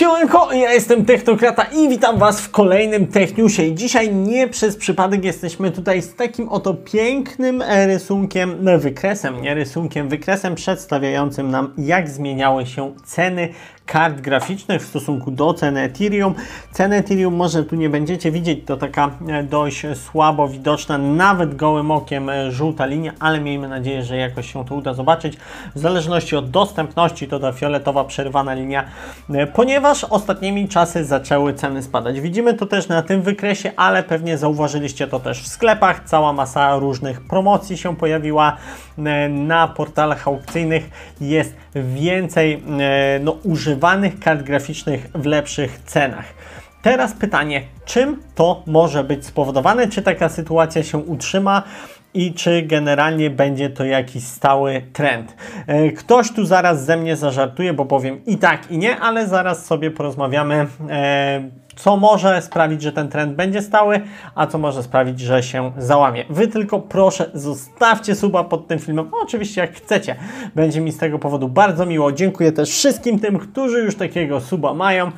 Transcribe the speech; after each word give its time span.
Siemanko, 0.00 0.52
ja 0.52 0.72
jestem 0.72 1.04
Technokrata 1.04 1.62
i 1.62 1.88
witam 1.88 2.18
Was 2.18 2.40
w 2.40 2.50
kolejnym 2.50 3.06
Techniusie. 3.06 3.74
Dzisiaj 3.74 4.14
nie 4.14 4.48
przez 4.48 4.76
przypadek 4.76 5.24
jesteśmy 5.24 5.70
tutaj 5.70 6.02
z 6.02 6.14
takim 6.14 6.48
oto 6.48 6.74
pięknym 6.74 7.62
rysunkiem, 7.86 8.56
no, 8.60 8.78
wykresem, 8.78 9.42
nie 9.42 9.54
rysunkiem, 9.54 10.08
wykresem 10.08 10.54
przedstawiającym 10.54 11.50
nam 11.50 11.74
jak 11.78 12.08
zmieniały 12.08 12.66
się 12.66 12.94
ceny 13.04 13.48
kart 13.90 14.20
graficznych 14.20 14.82
w 14.82 14.86
stosunku 14.86 15.30
do 15.30 15.54
ceny 15.54 15.80
Ethereum. 15.80 16.34
Ceny 16.72 16.96
Ethereum 16.96 17.34
może 17.34 17.64
tu 17.64 17.76
nie 17.76 17.88
będziecie 17.88 18.30
widzieć, 18.30 18.60
to 18.66 18.76
taka 18.76 19.10
e, 19.28 19.42
dość 19.42 19.86
słabo 19.94 20.48
widoczna, 20.48 20.98
nawet 20.98 21.56
gołym 21.56 21.90
okiem 21.90 22.30
e, 22.30 22.52
żółta 22.52 22.86
linia, 22.86 23.12
ale 23.20 23.40
miejmy 23.40 23.68
nadzieję, 23.68 24.04
że 24.04 24.16
jakoś 24.16 24.52
się 24.52 24.64
to 24.64 24.74
uda 24.74 24.94
zobaczyć. 24.94 25.36
W 25.74 25.78
zależności 25.78 26.36
od 26.36 26.50
dostępności 26.50 27.28
to 27.28 27.40
ta 27.40 27.52
fioletowa 27.52 28.04
przerwana 28.04 28.54
linia, 28.54 28.84
e, 29.30 29.46
ponieważ 29.46 30.04
ostatnimi 30.04 30.68
czasy 30.68 31.04
zaczęły 31.04 31.54
ceny 31.54 31.82
spadać. 31.82 32.20
Widzimy 32.20 32.54
to 32.54 32.66
też 32.66 32.88
na 32.88 33.02
tym 33.02 33.22
wykresie, 33.22 33.72
ale 33.76 34.02
pewnie 34.02 34.38
zauważyliście 34.38 35.06
to 35.06 35.20
też 35.20 35.42
w 35.42 35.46
sklepach. 35.46 36.04
Cała 36.04 36.32
masa 36.32 36.76
różnych 36.76 37.20
promocji 37.20 37.78
się 37.78 37.96
pojawiła 37.96 38.56
na 39.28 39.68
portalach 39.68 40.28
aukcyjnych. 40.28 40.90
Jest 41.20 41.54
więcej 41.74 42.62
no, 43.20 43.36
używanych 43.42 43.79
kart 44.20 44.42
graficznych 44.42 45.10
w 45.14 45.26
lepszych 45.26 45.80
cenach. 45.86 46.24
Teraz 46.82 47.12
pytanie, 47.12 47.62
czym 47.84 48.22
to 48.34 48.62
może 48.66 49.04
być 49.04 49.26
spowodowane? 49.26 49.88
Czy 49.88 50.02
taka 50.02 50.28
sytuacja 50.28 50.82
się 50.82 50.98
utrzyma? 50.98 51.62
I 52.14 52.34
czy 52.34 52.62
generalnie 52.62 53.30
będzie 53.30 53.70
to 53.70 53.84
jakiś 53.84 54.24
stały 54.24 54.82
trend. 54.92 55.36
E, 55.66 55.90
ktoś 55.90 56.32
tu 56.32 56.44
zaraz 56.44 56.84
ze 56.84 56.96
mnie 56.96 57.16
zażartuje, 57.16 57.72
bo 57.72 57.84
powiem 57.84 58.24
i 58.26 58.38
tak, 58.38 58.70
i 58.70 58.78
nie, 58.78 58.96
ale 58.96 59.26
zaraz 59.26 59.66
sobie 59.66 59.90
porozmawiamy, 59.90 60.66
e, 60.90 61.50
co 61.76 61.96
może 61.96 62.42
sprawić, 62.42 62.82
że 62.82 62.92
ten 62.92 63.08
trend 63.08 63.36
będzie 63.36 63.62
stały, 63.62 64.00
a 64.34 64.46
co 64.46 64.58
może 64.58 64.82
sprawić, 64.82 65.20
że 65.20 65.42
się 65.42 65.72
załamie. 65.78 66.24
Wy 66.30 66.48
tylko 66.48 66.80
proszę 66.80 67.30
zostawcie 67.34 68.14
suba 68.14 68.44
pod 68.44 68.68
tym 68.68 68.78
filmem, 68.78 69.10
oczywiście 69.22 69.60
jak 69.60 69.74
chcecie. 69.74 70.16
Będzie 70.54 70.80
mi 70.80 70.92
z 70.92 70.98
tego 70.98 71.18
powodu 71.18 71.48
bardzo 71.48 71.86
miło. 71.86 72.12
Dziękuję 72.12 72.52
też 72.52 72.70
wszystkim 72.70 73.18
tym, 73.18 73.38
którzy 73.38 73.78
już 73.78 73.96
takiego 73.96 74.40
suba 74.40 74.74
mają. 74.74 75.10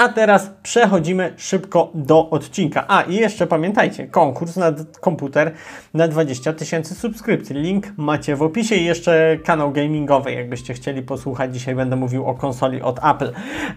A 0.00 0.08
teraz 0.08 0.50
przechodzimy 0.62 1.34
szybko 1.36 1.90
do 1.94 2.30
odcinka. 2.30 2.84
A 2.88 3.02
i 3.02 3.14
jeszcze 3.14 3.46
pamiętajcie, 3.46 4.06
konkurs 4.06 4.56
na 4.56 4.72
komputer 5.00 5.52
na 5.94 6.08
20 6.08 6.52
tysięcy 6.52 6.94
subskrypcji. 6.94 7.56
Link 7.56 7.86
macie 7.96 8.36
w 8.36 8.42
opisie 8.42 8.74
i 8.74 8.84
jeszcze 8.84 9.38
kanał 9.44 9.72
gamingowy, 9.72 10.32
jakbyście 10.32 10.74
chcieli 10.74 11.02
posłuchać. 11.02 11.54
Dzisiaj 11.54 11.74
będę 11.74 11.96
mówił 11.96 12.26
o 12.26 12.34
konsoli 12.34 12.82
od 12.82 12.98
Apple. 13.04 13.32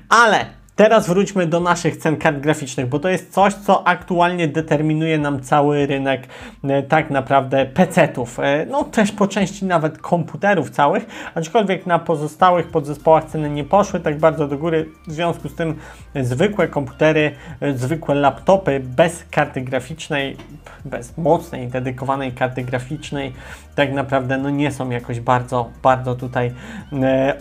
Ale 0.09 0.45
Teraz 0.75 1.07
wróćmy 1.07 1.47
do 1.47 1.59
naszych 1.59 1.97
cen 1.97 2.17
kart 2.17 2.37
graficznych, 2.37 2.89
bo 2.89 2.99
to 2.99 3.09
jest 3.09 3.33
coś, 3.33 3.53
co 3.53 3.87
aktualnie 3.87 4.47
determinuje 4.47 5.17
nam 5.17 5.41
cały 5.41 5.85
rynek 5.85 6.27
e, 6.63 6.83
tak 6.83 7.09
naprawdę 7.09 7.65
PC-ów. 7.65 8.39
E, 8.39 8.65
no 8.65 8.83
też 8.83 9.11
po 9.11 9.27
części 9.27 9.65
nawet 9.65 9.97
komputerów 9.97 10.69
całych, 10.69 11.05
aczkolwiek 11.35 11.85
na 11.85 11.99
pozostałych 11.99 12.67
podzespołach 12.67 13.25
ceny 13.25 13.49
nie 13.49 13.63
poszły 13.63 13.99
tak 13.99 14.17
bardzo 14.17 14.47
do 14.47 14.57
góry. 14.57 14.89
W 15.07 15.11
związku 15.11 15.49
z 15.49 15.55
tym 15.55 15.75
zwykłe 16.15 16.67
komputery, 16.67 17.31
e, 17.61 17.73
zwykłe 17.73 18.15
laptopy 18.15 18.79
bez 18.79 19.25
karty 19.31 19.61
graficznej, 19.61 20.37
bez 20.85 21.17
mocnej, 21.17 21.67
dedykowanej 21.67 22.31
karty 22.31 22.63
graficznej, 22.63 23.33
tak 23.75 23.93
naprawdę 23.93 24.37
no 24.37 24.49
nie 24.49 24.71
są 24.71 24.89
jakoś 24.89 25.19
bardzo, 25.19 25.69
bardzo 25.83 26.15
tutaj, 26.15 26.51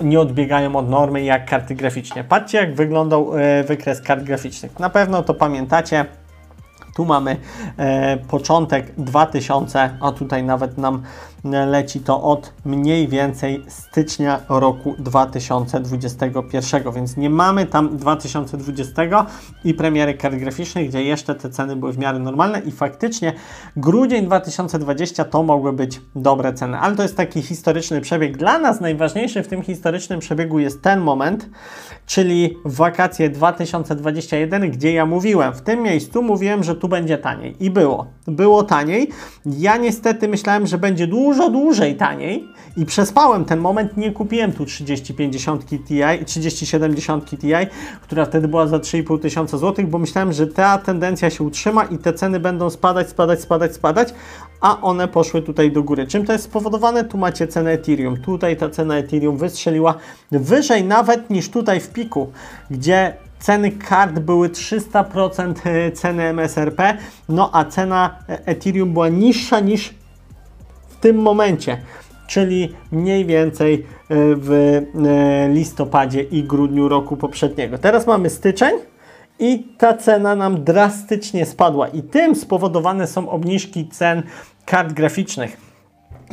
nie 0.00 0.20
odbiegają 0.20 0.76
od 0.76 0.90
normy 0.90 1.22
jak 1.22 1.50
karty 1.50 1.74
graficzne. 1.74 2.24
Patrzcie 2.24 2.58
jak 2.58 2.74
wyglądał 2.74 3.21
wykres 3.64 4.00
kart 4.00 4.22
graficznych. 4.24 4.78
Na 4.78 4.90
pewno 4.90 5.22
to 5.22 5.34
pamiętacie. 5.34 6.04
Tu 6.96 7.04
mamy 7.04 7.36
e, 7.76 8.16
początek 8.16 8.94
2000, 8.98 9.90
a 10.00 10.12
tutaj 10.12 10.44
nawet 10.44 10.78
nam 10.78 11.02
leci 11.44 12.00
to 12.00 12.22
od 12.22 12.52
mniej 12.64 13.08
więcej 13.08 13.64
stycznia 13.68 14.40
roku 14.48 14.94
2021, 14.98 16.92
więc 16.92 17.16
nie 17.16 17.30
mamy 17.30 17.66
tam 17.66 17.96
2020 17.96 19.26
i 19.64 19.74
premiery 19.74 20.14
kart 20.14 20.34
graficznych, 20.36 20.88
gdzie 20.88 21.02
jeszcze 21.02 21.34
te 21.34 21.50
ceny 21.50 21.76
były 21.76 21.92
w 21.92 21.98
miarę 21.98 22.18
normalne 22.18 22.60
i 22.60 22.70
faktycznie 22.70 23.32
grudzień 23.76 24.26
2020 24.26 25.24
to 25.24 25.42
mogły 25.42 25.72
być 25.72 26.00
dobre 26.16 26.52
ceny, 26.52 26.78
ale 26.78 26.96
to 26.96 27.02
jest 27.02 27.16
taki 27.16 27.42
historyczny 27.42 28.00
przebieg. 28.00 28.36
Dla 28.36 28.58
nas 28.58 28.80
najważniejszy 28.80 29.42
w 29.42 29.48
tym 29.48 29.62
historycznym 29.62 30.20
przebiegu 30.20 30.58
jest 30.58 30.82
ten 30.82 31.00
moment, 31.00 31.48
czyli 32.06 32.56
wakacje 32.64 33.30
2021, 33.30 34.70
gdzie 34.70 34.92
ja 34.92 35.06
mówiłem, 35.06 35.54
w 35.54 35.60
tym 35.60 35.82
miejscu 35.82 36.22
mówiłem, 36.22 36.64
że 36.64 36.74
tu 36.82 36.88
będzie 36.88 37.18
taniej 37.18 37.56
i 37.60 37.70
było. 37.70 38.06
Było 38.26 38.62
taniej. 38.62 39.08
Ja 39.46 39.76
niestety 39.76 40.28
myślałem, 40.28 40.66
że 40.66 40.78
będzie 40.78 41.06
dużo, 41.06 41.50
dłużej 41.50 41.96
taniej 41.96 42.48
i 42.76 42.86
przespałem 42.86 43.44
ten 43.44 43.60
moment, 43.60 43.96
nie 43.96 44.12
kupiłem 44.12 44.52
tu 44.52 44.64
3050 44.64 45.66
Ti, 45.66 45.80
3070 46.26 47.30
Ti, 47.30 47.36
która 48.02 48.24
wtedy 48.24 48.48
była 48.48 48.66
za 48.66 48.78
3,5 48.78 49.20
tysiąca 49.20 49.58
złotych, 49.58 49.86
bo 49.86 49.98
myślałem, 49.98 50.32
że 50.32 50.46
ta 50.46 50.78
tendencja 50.78 51.30
się 51.30 51.44
utrzyma 51.44 51.84
i 51.84 51.98
te 51.98 52.12
ceny 52.12 52.40
będą 52.40 52.70
spadać, 52.70 53.08
spadać, 53.08 53.40
spadać, 53.40 53.74
spadać, 53.74 54.14
a 54.60 54.80
one 54.80 55.08
poszły 55.08 55.42
tutaj 55.42 55.72
do 55.72 55.82
góry. 55.82 56.06
Czym 56.06 56.26
to 56.26 56.32
jest 56.32 56.44
spowodowane? 56.44 57.04
Tu 57.04 57.18
macie 57.18 57.48
cenę 57.48 57.70
Ethereum. 57.70 58.16
Tutaj 58.16 58.56
ta 58.56 58.70
cena 58.70 58.96
Ethereum 58.96 59.36
wystrzeliła 59.36 59.94
wyżej 60.30 60.84
nawet 60.84 61.30
niż 61.30 61.50
tutaj 61.50 61.80
w 61.80 61.90
piku, 61.90 62.32
gdzie 62.70 63.16
ceny 63.42 63.70
kart 63.70 64.18
były 64.18 64.48
300% 64.48 65.54
e, 65.64 65.92
ceny 65.92 66.22
MSRP, 66.22 66.96
no 67.28 67.50
a 67.52 67.64
cena 67.64 68.18
e, 68.28 68.46
Ethereum 68.46 68.92
była 68.92 69.08
niższa 69.08 69.60
niż 69.60 69.94
w 70.88 70.96
tym 70.96 71.16
momencie, 71.16 71.78
czyli 72.26 72.74
mniej 72.92 73.26
więcej 73.26 73.74
e, 73.74 73.78
w 74.36 74.82
listopadzie 75.48 76.22
i 76.22 76.44
grudniu 76.44 76.88
roku 76.88 77.16
poprzedniego. 77.16 77.78
Teraz 77.78 78.06
mamy 78.06 78.30
styczeń 78.30 78.74
i 79.38 79.74
ta 79.78 79.94
cena 79.94 80.34
nam 80.34 80.64
drastycznie 80.64 81.46
spadła 81.46 81.88
i 81.88 82.02
tym 82.02 82.34
spowodowane 82.34 83.06
są 83.06 83.30
obniżki 83.30 83.88
cen 83.88 84.22
kart 84.64 84.92
graficznych. 84.92 85.71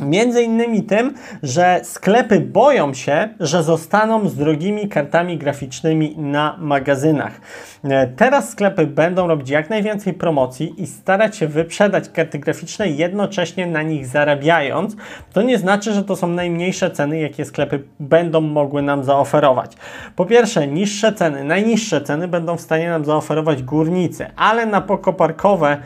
Między 0.00 0.42
innymi 0.42 0.82
tym, 0.82 1.14
że 1.42 1.80
sklepy 1.84 2.40
boją 2.40 2.94
się, 2.94 3.28
że 3.40 3.62
zostaną 3.62 4.28
z 4.28 4.36
drogimi 4.36 4.88
kartami 4.88 5.38
graficznymi 5.38 6.14
na 6.18 6.56
magazynach. 6.58 7.40
E, 7.84 8.06
teraz 8.06 8.50
sklepy 8.50 8.86
będą 8.86 9.26
robić 9.26 9.50
jak 9.50 9.70
najwięcej 9.70 10.14
promocji 10.14 10.82
i 10.82 10.86
starać 10.86 11.36
się 11.36 11.46
wyprzedać 11.46 12.08
karty 12.08 12.38
graficzne, 12.38 12.88
jednocześnie 12.88 13.66
na 13.66 13.82
nich 13.82 14.06
zarabiając. 14.06 14.96
To 15.32 15.42
nie 15.42 15.58
znaczy, 15.58 15.92
że 15.92 16.04
to 16.04 16.16
są 16.16 16.26
najmniejsze 16.26 16.90
ceny, 16.90 17.18
jakie 17.18 17.44
sklepy 17.44 17.82
będą 18.00 18.40
mogły 18.40 18.82
nam 18.82 19.04
zaoferować. 19.04 19.76
Po 20.16 20.26
pierwsze, 20.26 20.66
niższe 20.66 21.12
ceny, 21.12 21.44
najniższe 21.44 22.00
ceny 22.00 22.28
będą 22.28 22.56
w 22.56 22.60
stanie 22.60 22.88
nam 22.88 23.04
zaoferować 23.04 23.62
górnicy, 23.62 24.26
ale 24.36 24.66
na 24.66 24.80
pokoparkowe 24.80 25.76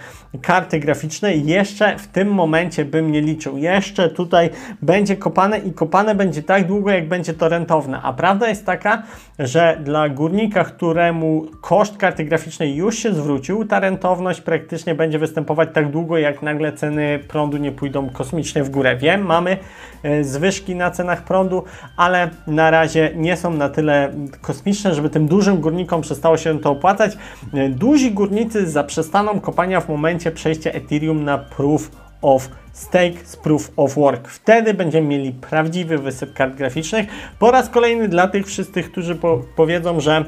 karty 0.42 0.78
graficzne 0.81 1.34
jeszcze 1.34 1.98
w 1.98 2.06
tym 2.06 2.28
momencie 2.28 2.84
bym 2.84 3.12
nie 3.12 3.20
liczył. 3.20 3.58
Jeszcze 3.58 4.03
jeszcze 4.04 4.16
tutaj 4.16 4.50
będzie 4.82 5.16
kopane 5.16 5.59
i 5.59 5.72
kopane 5.72 6.15
będzie 6.15 6.42
tak 6.42 6.66
długo, 6.66 6.91
jak 6.91 7.09
będzie 7.09 7.34
to 7.34 7.48
rentowne. 7.48 8.00
A 8.03 8.12
prawda 8.12 8.48
jest 8.48 8.66
taka, 8.66 9.03
że 9.38 9.78
dla 9.84 10.09
górnika, 10.09 10.65
któremu 10.65 11.47
koszt 11.60 11.97
karty 11.97 12.25
graficznej 12.25 12.75
już 12.75 12.98
się 12.98 13.14
zwrócił, 13.14 13.64
ta 13.64 13.81
rentowność 13.81 14.41
praktycznie 14.41 14.94
będzie 14.94 15.19
występować 15.19 15.69
tak 15.72 15.91
długo, 15.91 16.19
jak 16.19 16.43
nagle 16.43 16.72
ceny 16.72 17.19
prądu 17.28 17.56
nie 17.56 17.72
pójdą 17.72 18.10
kosmicznie 18.10 18.64
w 18.64 18.70
górę. 18.70 18.97
Wiem, 18.97 19.22
mamy 19.22 19.56
e, 20.03 20.25
zwyżki 20.25 20.75
na 20.75 20.91
cenach 20.91 21.25
prądu, 21.25 21.64
ale 21.97 22.31
na 22.47 22.70
razie 22.70 23.10
nie 23.16 23.37
są 23.37 23.50
na 23.50 23.69
tyle 23.69 24.12
kosmiczne, 24.41 24.94
żeby 24.94 25.10
tym 25.10 25.28
dużym 25.28 25.60
górnikom 25.60 26.00
przestało 26.00 26.37
się 26.37 26.59
to 26.59 26.70
opłacać. 26.70 27.17
E, 27.55 27.69
duzi 27.69 28.12
górnicy 28.12 28.70
zaprzestaną 28.70 29.40
kopania 29.40 29.81
w 29.81 29.88
momencie 29.88 30.31
przejścia 30.31 30.70
Ethereum 30.70 31.25
na 31.25 31.38
Proof 31.38 32.04
of 32.22 32.49
Stake 32.72 33.25
z 33.25 33.37
Proof 33.37 33.70
of 33.76 33.94
Work. 33.94 34.28
Wtedy 34.28 34.75
będziemy 34.75 35.08
mieli 35.08 35.32
prawdziwy 35.32 35.99
wysyp 35.99 36.34
kart 36.34 36.55
graficznych. 36.55 37.06
Po 37.38 37.50
raz 37.50 37.69
kolejny 37.69 38.08
dla 38.08 38.28
tych 38.28 38.46
wszystkich, 38.46 38.93
którzy 38.93 39.14
po 39.14 39.40
powiedzą, 39.56 40.00
że 40.00 40.25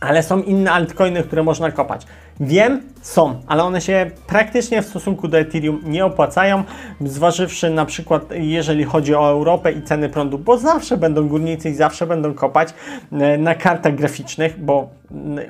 ale 0.00 0.22
są 0.22 0.42
inne 0.42 0.72
altcoiny, 0.72 1.22
które 1.22 1.42
można 1.42 1.70
kopać. 1.70 2.06
Wiem, 2.40 2.82
są, 3.08 3.40
ale 3.46 3.64
one 3.64 3.80
się 3.80 4.10
praktycznie 4.26 4.82
w 4.82 4.86
stosunku 4.86 5.28
do 5.28 5.38
Ethereum 5.38 5.80
nie 5.84 6.04
opłacają, 6.04 6.64
zważywszy 7.00 7.70
na 7.70 7.84
przykład 7.84 8.22
jeżeli 8.32 8.84
chodzi 8.84 9.14
o 9.14 9.30
Europę 9.30 9.72
i 9.72 9.82
ceny 9.82 10.08
prądu, 10.08 10.38
bo 10.38 10.58
zawsze 10.58 10.96
będą 10.96 11.28
górnicy 11.28 11.70
i 11.70 11.74
zawsze 11.74 12.06
będą 12.06 12.34
kopać 12.34 12.74
e, 13.12 13.38
na 13.38 13.54
kartach 13.54 13.94
graficznych, 13.94 14.64
bo 14.64 14.88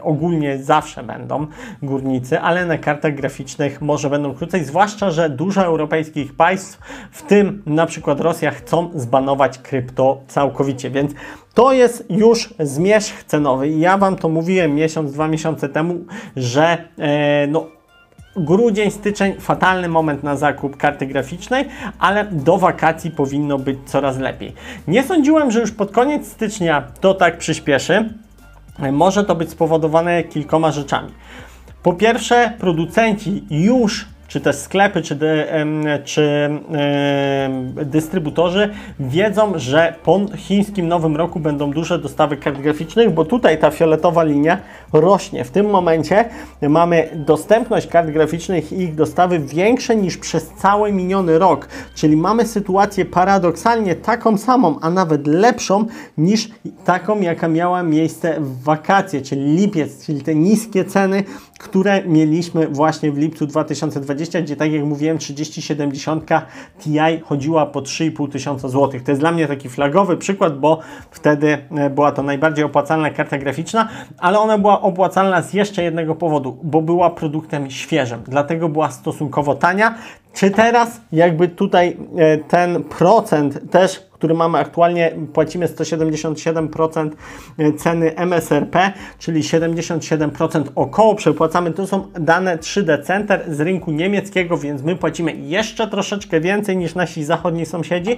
ogólnie 0.03 0.59
zawsze 0.59 1.03
będą 1.03 1.47
górnicy, 1.83 2.41
ale 2.41 2.67
na 2.67 2.79
kartach 2.79 3.15
graficznych 3.15 3.81
może 3.81 4.11
będą 4.11 4.35
krócej, 4.35 4.65
zwłaszcza, 4.65 5.11
że 5.11 5.31
dużo 5.31 5.65
europejskich 5.65 6.37
państw, 6.37 6.79
w 7.13 7.23
tym 7.23 7.63
na 7.67 7.87
przykład 7.87 8.21
Rosja, 8.21 8.51
chcą 8.51 8.91
zbanować 8.95 9.59
krypto 9.59 10.21
całkowicie, 10.29 10.91
więc 10.91 11.13
to 11.55 11.73
jest 11.73 12.05
już 12.11 12.55
zmierzch 12.61 13.25
cenowy. 13.25 13.69
Ja 13.69 13.99
Wam 13.99 14.17
to 14.17 14.29
mówiłem 14.29 14.75
miesiąc, 14.75 15.13
dwa 15.13 15.29
miesiące 15.29 15.69
temu, 15.69 15.95
że 16.37 16.79
e, 16.99 17.47
no, 17.49 17.67
grudzień, 18.37 18.91
styczeń, 18.91 19.35
fatalny 19.41 19.89
moment 19.89 20.23
na 20.23 20.37
zakup 20.37 20.77
karty 20.77 21.06
graficznej, 21.06 21.69
ale 21.99 22.25
do 22.25 22.59
wakacji 22.59 23.11
powinno 23.11 23.59
być 23.59 23.79
coraz 23.87 24.19
lepiej. 24.19 24.53
Nie 24.89 25.03
sądziłem, 25.03 25.50
że 25.50 25.61
już 25.61 25.73
pod 25.73 25.91
koniec 25.91 26.27
stycznia 26.27 26.83
to 27.00 27.15
tak 27.15 27.39
przyspieszy. 27.39 28.15
Może 28.93 29.25
to 29.25 29.35
być 29.35 29.50
spowodowane 29.50 30.25
kilkoma 30.25 30.73
rzeczami. 30.73 31.12
Po 31.83 31.93
pierwsze, 31.93 32.53
producenci 32.59 33.45
już 33.50 34.06
czy 34.29 34.41
też 34.41 34.57
sklepy, 34.57 35.03
czy, 35.03 35.15
dy, 35.15 35.45
czy 36.05 36.51
dystrybutorzy 37.85 38.71
wiedzą, 39.01 39.53
że 39.57 39.95
po 40.05 40.21
chińskim 40.37 40.89
Nowym 40.89 41.17
Roku 41.17 41.41
będą 41.41 41.71
duże 41.71 41.99
dostawy 41.99 42.37
kart 42.37 42.59
graficznych, 42.59 43.11
bo 43.11 43.25
tutaj 43.25 43.59
ta 43.59 43.71
fioletowa 43.71 44.25
linia 44.25 44.59
rośnie. 44.93 45.45
W 45.45 45.51
tym 45.51 45.67
momencie 45.71 46.25
mamy 46.69 47.09
dostępność 47.15 47.87
kart 47.87 48.11
graficznych 48.11 48.73
i 48.73 48.83
ich 48.83 48.95
dostawy 48.95 49.39
większe 49.39 49.97
niż 49.97 50.17
przez 50.17 50.51
cały 50.59 50.93
miniony 50.93 51.39
rok, 51.39 51.69
czyli 51.95 52.17
mamy 52.17 52.47
sytuację 52.47 53.05
paradoksalnie 53.05 53.95
taką 53.95 54.39
samą, 54.39 54.79
a 54.81 54.91
nawet 54.91 55.27
lepszą 55.27 55.87
niż 56.19 56.49
taką, 56.85 57.21
jaka 57.21 57.49
miała 57.49 57.83
miejsce 57.83 58.41
w 58.41 58.63
wakacje, 58.63 59.23
czyli 59.23 59.57
lipiec, 59.57 60.07
czyli 60.07 60.23
te 60.23 60.35
niskie 60.35 60.85
ceny, 60.85 61.25
które 61.59 62.03
mieliśmy 62.05 62.67
właśnie 62.67 63.13
w 63.13 63.19
lipcu 63.19 63.47
2020, 63.47 64.41
gdzie 64.41 64.57
tak 64.57 64.73
jak 64.73 64.85
mówiłem 64.85 65.19
3070 65.19 66.25
Ti 66.81 66.99
chodziła 67.25 67.67
po 67.67 67.81
3,5 67.81 68.33
tysiąca 68.33 68.69
złotych. 68.69 69.03
To 69.03 69.11
jest 69.11 69.21
dla 69.21 69.33
mnie 69.33 69.47
taki 69.47 69.69
flagowy 69.69 70.17
przykład, 70.17 70.59
bo 70.59 70.79
wtedy 71.11 71.59
e, 71.71 71.91
była 71.91 72.13
to 72.13 72.23
najbardziej 72.23 72.65
opłacalna 72.65 73.11
karta 73.11 73.39
graficzna, 73.39 73.89
ale 74.19 74.39
ona 74.39 74.59
była 74.59 74.83
opłacalna 74.83 75.43
z 75.43 75.55
jeszcze 75.55 75.83
jednego 75.83 76.15
powodu, 76.15 76.59
bo 76.63 76.83
była 76.83 77.11
produktem 77.11 77.71
świeżym, 77.71 78.23
dlatego 78.29 78.69
była 78.69 78.91
stosunkowo 78.91 79.55
tania. 79.55 79.95
Czy 80.33 80.51
teraz 80.51 81.01
jakby 81.13 81.49
tutaj 81.49 81.97
e, 82.17 82.39
ten 82.39 82.85
procent 82.85 83.71
też 83.71 84.08
który 84.19 84.35
mamy 84.35 84.59
aktualnie, 84.59 85.12
płacimy 85.32 85.67
177% 85.67 87.11
ceny 87.76 88.17
MSRP, 88.17 88.93
czyli 89.19 89.43
77% 89.43 90.62
około 90.75 91.15
przepłacamy. 91.15 91.70
To 91.70 91.87
są 91.87 92.06
dane 92.20 92.56
3D 92.56 93.03
Center 93.03 93.44
z 93.49 93.61
rynku 93.61 93.91
niemieckiego, 93.91 94.56
więc 94.56 94.82
my 94.82 94.97
płacimy 94.97 95.32
jeszcze 95.32 95.88
troszeczkę 95.88 96.41
więcej 96.41 96.76
niż 96.76 96.94
nasi 96.94 97.25
zachodni 97.25 97.67
sąsiedzi. 97.67 98.17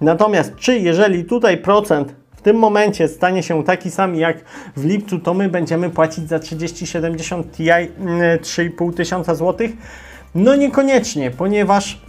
Natomiast 0.00 0.56
czy 0.56 0.78
jeżeli 0.78 1.24
tutaj 1.24 1.58
procent 1.58 2.14
w 2.36 2.42
tym 2.42 2.56
momencie 2.56 3.08
stanie 3.08 3.42
się 3.42 3.64
taki 3.64 3.90
sam 3.90 4.14
jak 4.14 4.44
w 4.76 4.84
lipcu, 4.84 5.18
to 5.18 5.34
my 5.34 5.48
będziemy 5.48 5.90
płacić 5.90 6.28
za 6.28 6.38
3070 6.38 7.52
Ti 7.52 7.64
3,5 7.64 8.94
tysiąca 8.94 9.34
złotych? 9.34 9.70
No 10.34 10.56
niekoniecznie, 10.56 11.30
ponieważ 11.30 12.00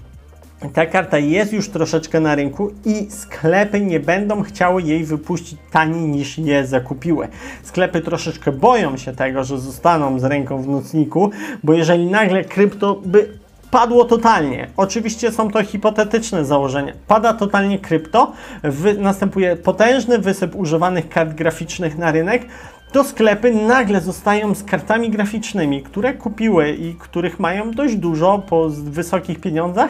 ta 0.69 0.85
karta 0.85 1.17
jest 1.17 1.53
już 1.53 1.69
troszeczkę 1.69 2.19
na 2.19 2.35
rynku 2.35 2.71
i 2.85 3.07
sklepy 3.11 3.81
nie 3.81 3.99
będą 3.99 4.43
chciały 4.43 4.81
jej 4.81 5.03
wypuścić 5.03 5.59
taniej 5.71 6.07
niż 6.07 6.37
je 6.37 6.67
zakupiły. 6.67 7.27
Sklepy 7.63 8.01
troszeczkę 8.01 8.51
boją 8.51 8.97
się 8.97 9.13
tego, 9.13 9.43
że 9.43 9.59
zostaną 9.59 10.19
z 10.19 10.23
ręką 10.23 10.61
w 10.61 10.67
nocniku, 10.67 11.31
bo 11.63 11.73
jeżeli 11.73 12.05
nagle 12.05 12.43
krypto 12.43 13.01
by 13.05 13.29
padło 13.71 14.05
totalnie. 14.05 14.67
Oczywiście 14.77 15.31
są 15.31 15.51
to 15.51 15.63
hipotetyczne 15.63 16.45
założenia. 16.45 16.93
Pada 17.07 17.33
totalnie 17.33 17.79
krypto, 17.79 18.31
wy, 18.63 18.93
następuje 18.93 19.55
potężny 19.55 20.19
wysyp 20.19 20.55
używanych 20.55 21.09
kart 21.09 21.33
graficznych 21.33 21.97
na 21.97 22.11
rynek, 22.11 22.45
to 22.91 23.03
sklepy 23.03 23.51
nagle 23.51 24.01
zostają 24.01 24.55
z 24.55 24.63
kartami 24.63 25.09
graficznymi, 25.09 25.83
które 25.83 26.13
kupiły 26.13 26.71
i 26.71 26.95
których 26.95 27.39
mają 27.39 27.71
dość 27.71 27.95
dużo 27.95 28.43
po 28.49 28.69
wysokich 28.69 29.41
pieniądzach 29.41 29.89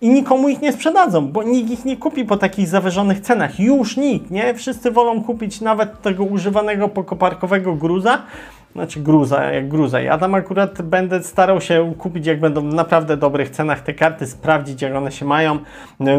i 0.00 0.08
nikomu 0.08 0.48
ich 0.48 0.60
nie 0.60 0.72
sprzedadzą, 0.72 1.28
bo 1.28 1.42
nikt 1.42 1.70
ich 1.70 1.84
nie 1.84 1.96
kupi 1.96 2.24
po 2.24 2.36
takich 2.36 2.68
zawyżonych 2.68 3.20
cenach. 3.20 3.60
Już 3.60 3.96
nikt, 3.96 4.30
nie? 4.30 4.54
Wszyscy 4.54 4.90
wolą 4.90 5.22
kupić 5.22 5.60
nawet 5.60 6.02
tego 6.02 6.24
używanego 6.24 6.88
pokoparkowego 6.88 7.74
gruza, 7.74 8.22
znaczy 8.72 9.00
gruza, 9.00 9.44
jak 9.44 9.68
gruza. 9.68 10.00
Ja 10.00 10.18
tam 10.18 10.34
akurat 10.34 10.82
będę 10.82 11.22
starał 11.22 11.60
się 11.60 11.94
kupić, 11.98 12.26
jak 12.26 12.40
będą 12.40 12.70
w 12.70 12.74
naprawdę 12.74 13.16
dobrych 13.16 13.50
cenach 13.50 13.80
te 13.80 13.94
karty, 13.94 14.26
sprawdzić, 14.26 14.82
jak 14.82 14.94
one 14.94 15.12
się 15.12 15.24
mają. 15.24 15.58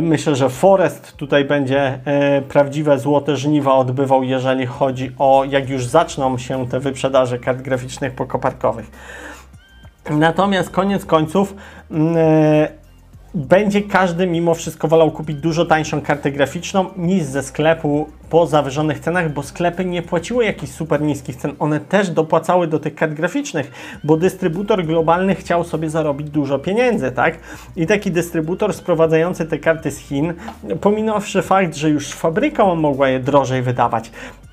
Myślę, 0.01 0.35
że 0.35 0.49
Forest 0.49 1.17
tutaj 1.17 1.45
będzie 1.45 1.99
e, 2.05 2.41
prawdziwe 2.41 2.99
złote 2.99 3.37
żniwa 3.37 3.73
odbywał, 3.73 4.23
jeżeli 4.23 4.65
chodzi 4.65 5.11
o, 5.19 5.43
jak 5.49 5.69
już 5.69 5.85
zaczną 5.85 6.37
się 6.37 6.67
te 6.67 6.79
wyprzedaże 6.79 7.39
kart 7.39 7.61
graficznych 7.61 8.13
pokoparkowych. 8.13 8.91
Natomiast 10.09 10.69
koniec 10.69 11.05
końców, 11.05 11.55
e, 11.91 12.80
będzie 13.33 13.81
każdy 13.81 14.27
mimo 14.27 14.53
wszystko 14.53 14.87
wolał 14.87 15.11
kupić 15.11 15.37
dużo 15.37 15.65
tańszą 15.65 16.01
kartę 16.01 16.31
graficzną 16.31 16.85
niż 16.97 17.23
ze 17.23 17.43
sklepu 17.43 18.07
po 18.31 18.47
zawyżonych 18.47 18.99
cenach, 18.99 19.33
bo 19.33 19.43
sklepy 19.43 19.85
nie 19.85 20.01
płaciły 20.01 20.45
jakichś 20.45 20.71
super 20.71 21.01
niskich 21.01 21.35
cen. 21.35 21.51
One 21.59 21.79
też 21.79 22.09
dopłacały 22.09 22.67
do 22.67 22.79
tych 22.79 22.95
kart 22.95 23.13
graficznych, 23.13 23.71
bo 24.03 24.17
dystrybutor 24.17 24.85
globalny 24.85 25.35
chciał 25.35 25.63
sobie 25.63 25.89
zarobić 25.89 26.29
dużo 26.29 26.59
pieniędzy, 26.59 27.11
tak? 27.11 27.37
I 27.75 27.87
taki 27.87 28.11
dystrybutor 28.11 28.73
sprowadzający 28.73 29.45
te 29.45 29.59
karty 29.59 29.91
z 29.91 29.97
Chin, 29.97 30.33
pominąwszy 30.81 31.41
fakt, 31.41 31.75
że 31.75 31.89
już 31.89 32.07
fabryka 32.07 32.75
mogła 32.75 33.09
je 33.09 33.19
drożej 33.19 33.61
wydawać, 33.61 34.11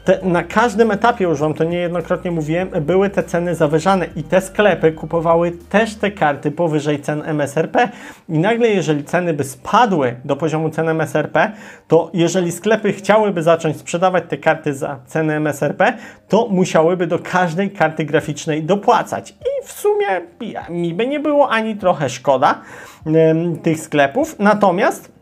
te, 0.08 0.18
na 0.22 0.42
każdym 0.42 0.90
etapie, 0.90 1.24
już 1.24 1.40
Wam 1.40 1.54
to 1.54 1.64
niejednokrotnie 1.64 2.30
mówiłem, 2.30 2.68
były 2.68 3.10
te 3.10 3.22
ceny 3.22 3.54
zawyżane 3.54 4.06
i 4.16 4.22
te 4.22 4.40
sklepy 4.40 4.92
kupowały 4.92 5.52
też 5.68 5.94
te 5.94 6.10
karty 6.10 6.50
powyżej 6.50 7.00
cen 7.00 7.22
MSRP 7.26 7.88
i 8.28 8.38
nagle 8.38 8.68
jeżeli 8.68 9.04
ceny 9.04 9.34
by 9.34 9.44
spadły 9.44 10.16
do 10.24 10.36
poziomu 10.36 10.70
cen 10.70 10.88
MSRP, 10.88 11.52
to 11.88 12.10
jeżeli 12.14 12.52
sklepy 12.52 12.92
chciałyby 12.92 13.42
zacząć 13.42 13.67
sprzedawać 13.74 14.24
te 14.28 14.36
karty 14.36 14.74
za 14.74 15.00
cenę 15.06 15.36
MSRP, 15.36 15.92
to 16.28 16.48
musiałyby 16.50 17.06
do 17.06 17.18
każdej 17.18 17.70
karty 17.70 18.04
graficznej 18.04 18.62
dopłacać 18.62 19.30
i 19.30 19.66
w 19.66 19.72
sumie 19.72 20.06
mi 20.68 20.94
by 20.94 21.06
nie 21.06 21.20
było 21.20 21.50
ani 21.50 21.76
trochę 21.76 22.10
szkoda 22.10 22.60
tych 23.62 23.80
sklepów, 23.80 24.38
natomiast 24.38 25.18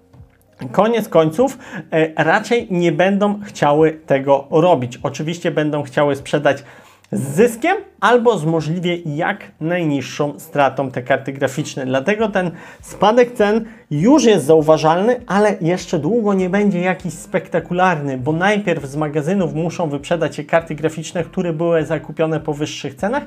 Koniec 0.72 1.08
końców 1.08 1.58
e, 1.90 2.24
raczej 2.24 2.66
nie 2.70 2.92
będą 2.92 3.40
chciały 3.44 4.00
tego 4.06 4.46
robić. 4.50 4.98
Oczywiście 5.02 5.50
będą 5.50 5.82
chciały 5.82 6.16
sprzedać 6.16 6.64
z 7.12 7.20
zyskiem 7.20 7.76
albo 8.06 8.38
z 8.38 8.44
możliwie 8.44 8.96
jak 8.96 9.38
najniższą 9.60 10.38
stratą 10.38 10.90
te 10.90 11.02
karty 11.02 11.32
graficzne. 11.32 11.86
Dlatego 11.86 12.28
ten 12.28 12.50
spadek 12.82 13.32
cen 13.32 13.64
już 13.90 14.24
jest 14.24 14.46
zauważalny, 14.46 15.20
ale 15.26 15.56
jeszcze 15.60 15.98
długo 15.98 16.34
nie 16.34 16.50
będzie 16.50 16.80
jakiś 16.80 17.14
spektakularny, 17.14 18.18
bo 18.18 18.32
najpierw 18.32 18.84
z 18.84 18.96
magazynów 18.96 19.54
muszą 19.54 19.88
wyprzedać 19.88 20.36
się 20.36 20.44
karty 20.44 20.74
graficzne, 20.74 21.24
które 21.24 21.52
były 21.52 21.84
zakupione 21.84 22.40
po 22.40 22.54
wyższych 22.54 22.94
cenach, 22.94 23.22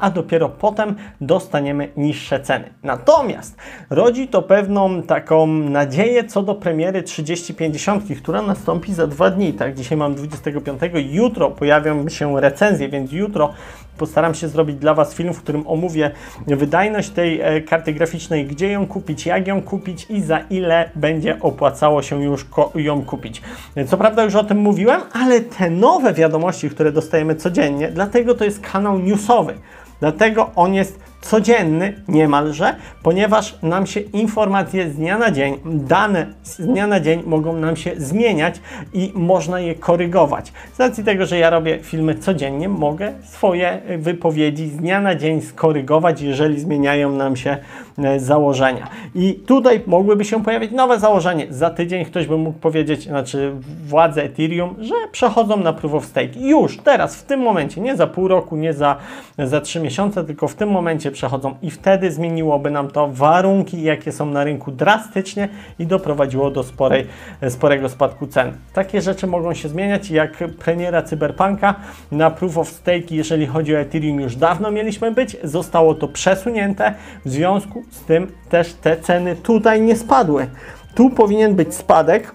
a 0.00 0.10
dopiero 0.10 0.48
potem 0.48 0.94
dostaniemy 1.20 1.88
niższe 1.96 2.40
ceny. 2.40 2.64
Natomiast 2.82 3.56
rodzi 3.90 4.28
to 4.28 4.42
pewną 4.42 5.02
taką 5.02 5.46
nadzieję 5.46 6.24
co 6.24 6.42
do 6.42 6.54
premiery 6.54 7.02
3050, 7.02 8.04
która 8.18 8.42
nastąpi 8.42 8.94
za 8.94 9.06
dwa 9.06 9.30
dni. 9.30 9.52
Tak, 9.52 9.74
dzisiaj 9.74 9.98
mam 9.98 10.14
25, 10.14 10.80
jutro 10.94 11.50
pojawią 11.50 12.08
się 12.08 12.40
recenzje, 12.40 12.88
więc 12.88 13.12
jutro 13.12 13.52
postaram 13.98 14.34
się 14.34 14.48
zrobić 14.48 14.76
dla 14.76 14.94
Was 14.94 15.14
film, 15.14 15.34
w 15.34 15.42
którym 15.42 15.66
omówię 15.66 16.10
wydajność 16.46 17.10
tej 17.10 17.40
e, 17.40 17.60
karty 17.60 17.92
graficznej, 17.92 18.46
gdzie 18.46 18.70
ją 18.70 18.86
kupić, 18.86 19.26
jak 19.26 19.46
ją 19.46 19.62
kupić 19.62 20.06
i 20.10 20.22
za 20.22 20.38
ile 20.38 20.90
będzie 20.94 21.40
opłacało 21.40 22.02
się 22.02 22.22
już 22.22 22.46
ją 22.74 23.04
kupić. 23.04 23.42
Co 23.86 23.96
prawda 23.96 24.24
już 24.24 24.34
o 24.34 24.44
tym 24.44 24.58
mówiłem, 24.58 25.00
ale 25.12 25.40
te 25.40 25.70
nowe 25.70 26.14
wiadomości, 26.14 26.70
które 26.70 26.92
dostajemy 26.92 27.34
codziennie, 27.34 27.88
dlatego 27.88 28.34
to 28.34 28.44
jest 28.44 28.60
kanał 28.60 28.98
newsowy. 28.98 29.54
Dlatego 30.00 30.50
on 30.56 30.74
jest 30.74 31.00
codzienny 31.24 32.02
niemalże, 32.08 32.76
ponieważ 33.02 33.58
nam 33.62 33.86
się 33.86 34.00
informacje 34.00 34.90
z 34.90 34.96
dnia 34.96 35.18
na 35.18 35.30
dzień, 35.30 35.56
dane 35.64 36.26
z 36.42 36.60
dnia 36.60 36.86
na 36.86 37.00
dzień 37.00 37.22
mogą 37.26 37.52
nam 37.52 37.76
się 37.76 37.92
zmieniać 37.96 38.60
i 38.92 39.12
można 39.14 39.60
je 39.60 39.74
korygować. 39.74 40.52
Z 40.72 40.80
racji 40.80 41.04
tego, 41.04 41.26
że 41.26 41.38
ja 41.38 41.50
robię 41.50 41.78
filmy 41.82 42.14
codziennie, 42.14 42.68
mogę 42.68 43.12
swoje 43.22 43.80
wypowiedzi 43.98 44.68
z 44.68 44.76
dnia 44.76 45.00
na 45.00 45.14
dzień 45.14 45.40
skorygować, 45.40 46.20
jeżeli 46.20 46.60
zmieniają 46.60 47.12
nam 47.12 47.36
się 47.36 47.56
e, 47.98 48.20
założenia. 48.20 48.88
I 49.14 49.34
tutaj 49.34 49.80
mogłyby 49.86 50.24
się 50.24 50.44
pojawić 50.44 50.72
nowe 50.72 50.98
założenie. 50.98 51.46
Za 51.50 51.70
tydzień 51.70 52.04
ktoś 52.04 52.26
by 52.26 52.38
mógł 52.38 52.58
powiedzieć, 52.58 53.02
znaczy 53.02 53.52
władze 53.86 54.24
Ethereum, 54.24 54.74
że 54.78 54.94
przechodzą 55.12 55.56
na 55.56 55.72
Proof 55.72 55.94
of 55.94 56.04
Stake. 56.04 56.40
Już, 56.40 56.78
teraz, 56.78 57.16
w 57.16 57.22
tym 57.22 57.40
momencie, 57.40 57.80
nie 57.80 57.96
za 57.96 58.06
pół 58.06 58.28
roku, 58.28 58.56
nie 58.56 58.72
za, 58.72 58.96
za 59.38 59.60
trzy 59.60 59.80
miesiące, 59.80 60.24
tylko 60.24 60.48
w 60.48 60.54
tym 60.54 60.70
momencie 60.70 61.10
przechodzą 61.14 61.54
i 61.62 61.70
wtedy 61.70 62.12
zmieniłoby 62.12 62.70
nam 62.70 62.90
to 62.90 63.08
warunki, 63.08 63.82
jakie 63.82 64.12
są 64.12 64.26
na 64.26 64.44
rynku 64.44 64.70
drastycznie 64.72 65.48
i 65.78 65.86
doprowadziło 65.86 66.50
do 66.50 66.62
sporej, 66.62 67.06
sporego 67.48 67.88
spadku 67.88 68.26
cen. 68.26 68.52
Takie 68.72 69.02
rzeczy 69.02 69.26
mogą 69.26 69.54
się 69.54 69.68
zmieniać, 69.68 70.10
jak 70.10 70.44
premiera 70.58 71.02
Cyberpunka 71.02 71.74
na 72.12 72.30
Proof 72.30 72.58
of 72.58 72.68
Stake, 72.68 73.06
jeżeli 73.10 73.46
chodzi 73.46 73.76
o 73.76 73.78
Ethereum, 73.78 74.20
już 74.20 74.36
dawno 74.36 74.70
mieliśmy 74.70 75.10
być, 75.12 75.36
zostało 75.44 75.94
to 75.94 76.08
przesunięte, 76.08 76.94
w 77.24 77.30
związku 77.30 77.82
z 77.90 78.04
tym 78.04 78.32
też 78.50 78.72
te 78.74 78.96
ceny 78.96 79.36
tutaj 79.36 79.82
nie 79.82 79.96
spadły. 79.96 80.46
Tu 80.94 81.10
powinien 81.10 81.54
być 81.54 81.74
spadek, 81.74 82.34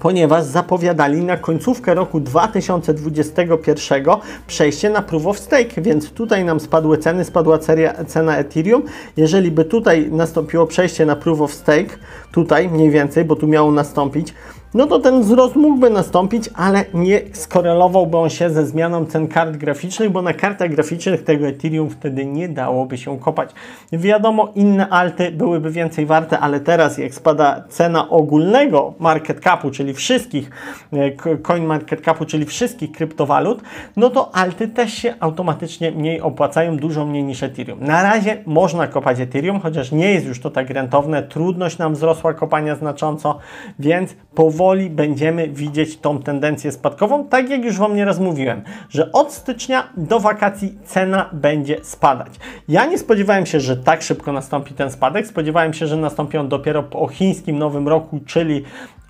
ponieważ 0.00 0.44
zapowiadali 0.44 1.24
na 1.24 1.36
końcówkę 1.36 1.94
roku 1.94 2.20
2021 2.20 4.04
przejście 4.46 4.90
na 4.90 5.02
Proof 5.02 5.26
of 5.26 5.38
Stake, 5.38 5.82
więc 5.82 6.10
tutaj 6.10 6.44
nam 6.44 6.60
spadły 6.60 6.98
ceny, 6.98 7.24
spadła 7.24 7.58
cena 8.06 8.36
Ethereum. 8.36 8.82
Jeżeli 9.16 9.50
by 9.50 9.64
tutaj 9.64 10.08
nastąpiło 10.10 10.66
przejście 10.66 11.06
na 11.06 11.16
Proof 11.16 11.40
of 11.40 11.54
Stake, 11.54 11.96
tutaj 12.32 12.68
mniej 12.68 12.90
więcej, 12.90 13.24
bo 13.24 13.36
tu 13.36 13.46
miało 13.46 13.72
nastąpić, 13.72 14.34
no 14.74 14.86
to 14.86 14.98
ten 14.98 15.22
wzrost 15.22 15.56
mógłby 15.56 15.90
nastąpić, 15.90 16.50
ale 16.54 16.84
nie 16.94 17.20
skorelowałby 17.32 18.16
on 18.16 18.30
się 18.30 18.50
ze 18.50 18.66
zmianą 18.66 19.06
cen 19.06 19.28
kart 19.28 19.56
graficznych, 19.56 20.10
bo 20.10 20.22
na 20.22 20.34
kartach 20.34 20.70
graficznych 20.70 21.24
tego 21.24 21.46
Ethereum 21.46 21.90
wtedy 21.90 22.26
nie 22.26 22.48
dałoby 22.48 22.98
się 22.98 23.18
kopać. 23.18 23.50
Wiadomo, 23.92 24.52
inne 24.54 24.88
alty 24.88 25.30
byłyby 25.30 25.70
więcej 25.70 26.06
warte, 26.06 26.38
ale 26.38 26.60
teraz 26.60 26.98
jak 26.98 27.14
spada 27.14 27.64
cena 27.68 28.08
ogólnego 28.08 28.94
market 28.98 29.40
capu, 29.40 29.70
czyli 29.70 29.94
wszystkich 29.94 30.50
e, 30.92 31.36
coin 31.36 31.64
market 31.64 32.00
capu, 32.00 32.24
czyli 32.24 32.44
wszystkich 32.44 32.92
kryptowalut, 32.92 33.62
no 33.96 34.10
to 34.10 34.34
alty 34.34 34.68
też 34.68 34.92
się 34.92 35.14
automatycznie 35.20 35.90
mniej 35.90 36.20
opłacają, 36.20 36.76
dużo 36.76 37.06
mniej 37.06 37.24
niż 37.24 37.42
Ethereum. 37.42 37.84
Na 37.84 38.02
razie 38.02 38.42
można 38.46 38.86
kopać 38.86 39.20
Ethereum, 39.20 39.60
chociaż 39.60 39.92
nie 39.92 40.12
jest 40.12 40.26
już 40.26 40.40
to 40.40 40.50
tak 40.50 40.70
rentowne, 40.70 41.22
trudność 41.22 41.78
nam 41.78 41.94
wzrosła 41.94 42.34
kopania 42.34 42.76
znacząco, 42.76 43.38
więc 43.78 44.16
powoli 44.34 44.61
powoli 44.62 44.90
będziemy 44.90 45.48
widzieć 45.48 45.96
tą 45.96 46.22
tendencję 46.22 46.72
spadkową, 46.72 47.28
tak 47.28 47.50
jak 47.50 47.64
już 47.64 47.78
Wam 47.78 47.96
nieraz 47.96 48.18
mówiłem, 48.18 48.62
że 48.88 49.12
od 49.12 49.32
stycznia 49.32 49.88
do 49.96 50.20
wakacji 50.20 50.78
cena 50.84 51.30
będzie 51.32 51.76
spadać. 51.82 52.28
Ja 52.68 52.86
nie 52.86 52.98
spodziewałem 52.98 53.46
się, 53.46 53.60
że 53.60 53.76
tak 53.76 54.02
szybko 54.02 54.32
nastąpi 54.32 54.74
ten 54.74 54.90
spadek, 54.90 55.26
spodziewałem 55.26 55.74
się, 55.74 55.86
że 55.86 55.96
nastąpi 55.96 56.38
on 56.38 56.48
dopiero 56.48 56.82
po 56.82 57.08
chińskim 57.08 57.58
Nowym 57.58 57.88
Roku, 57.88 58.20
czyli 58.26 58.64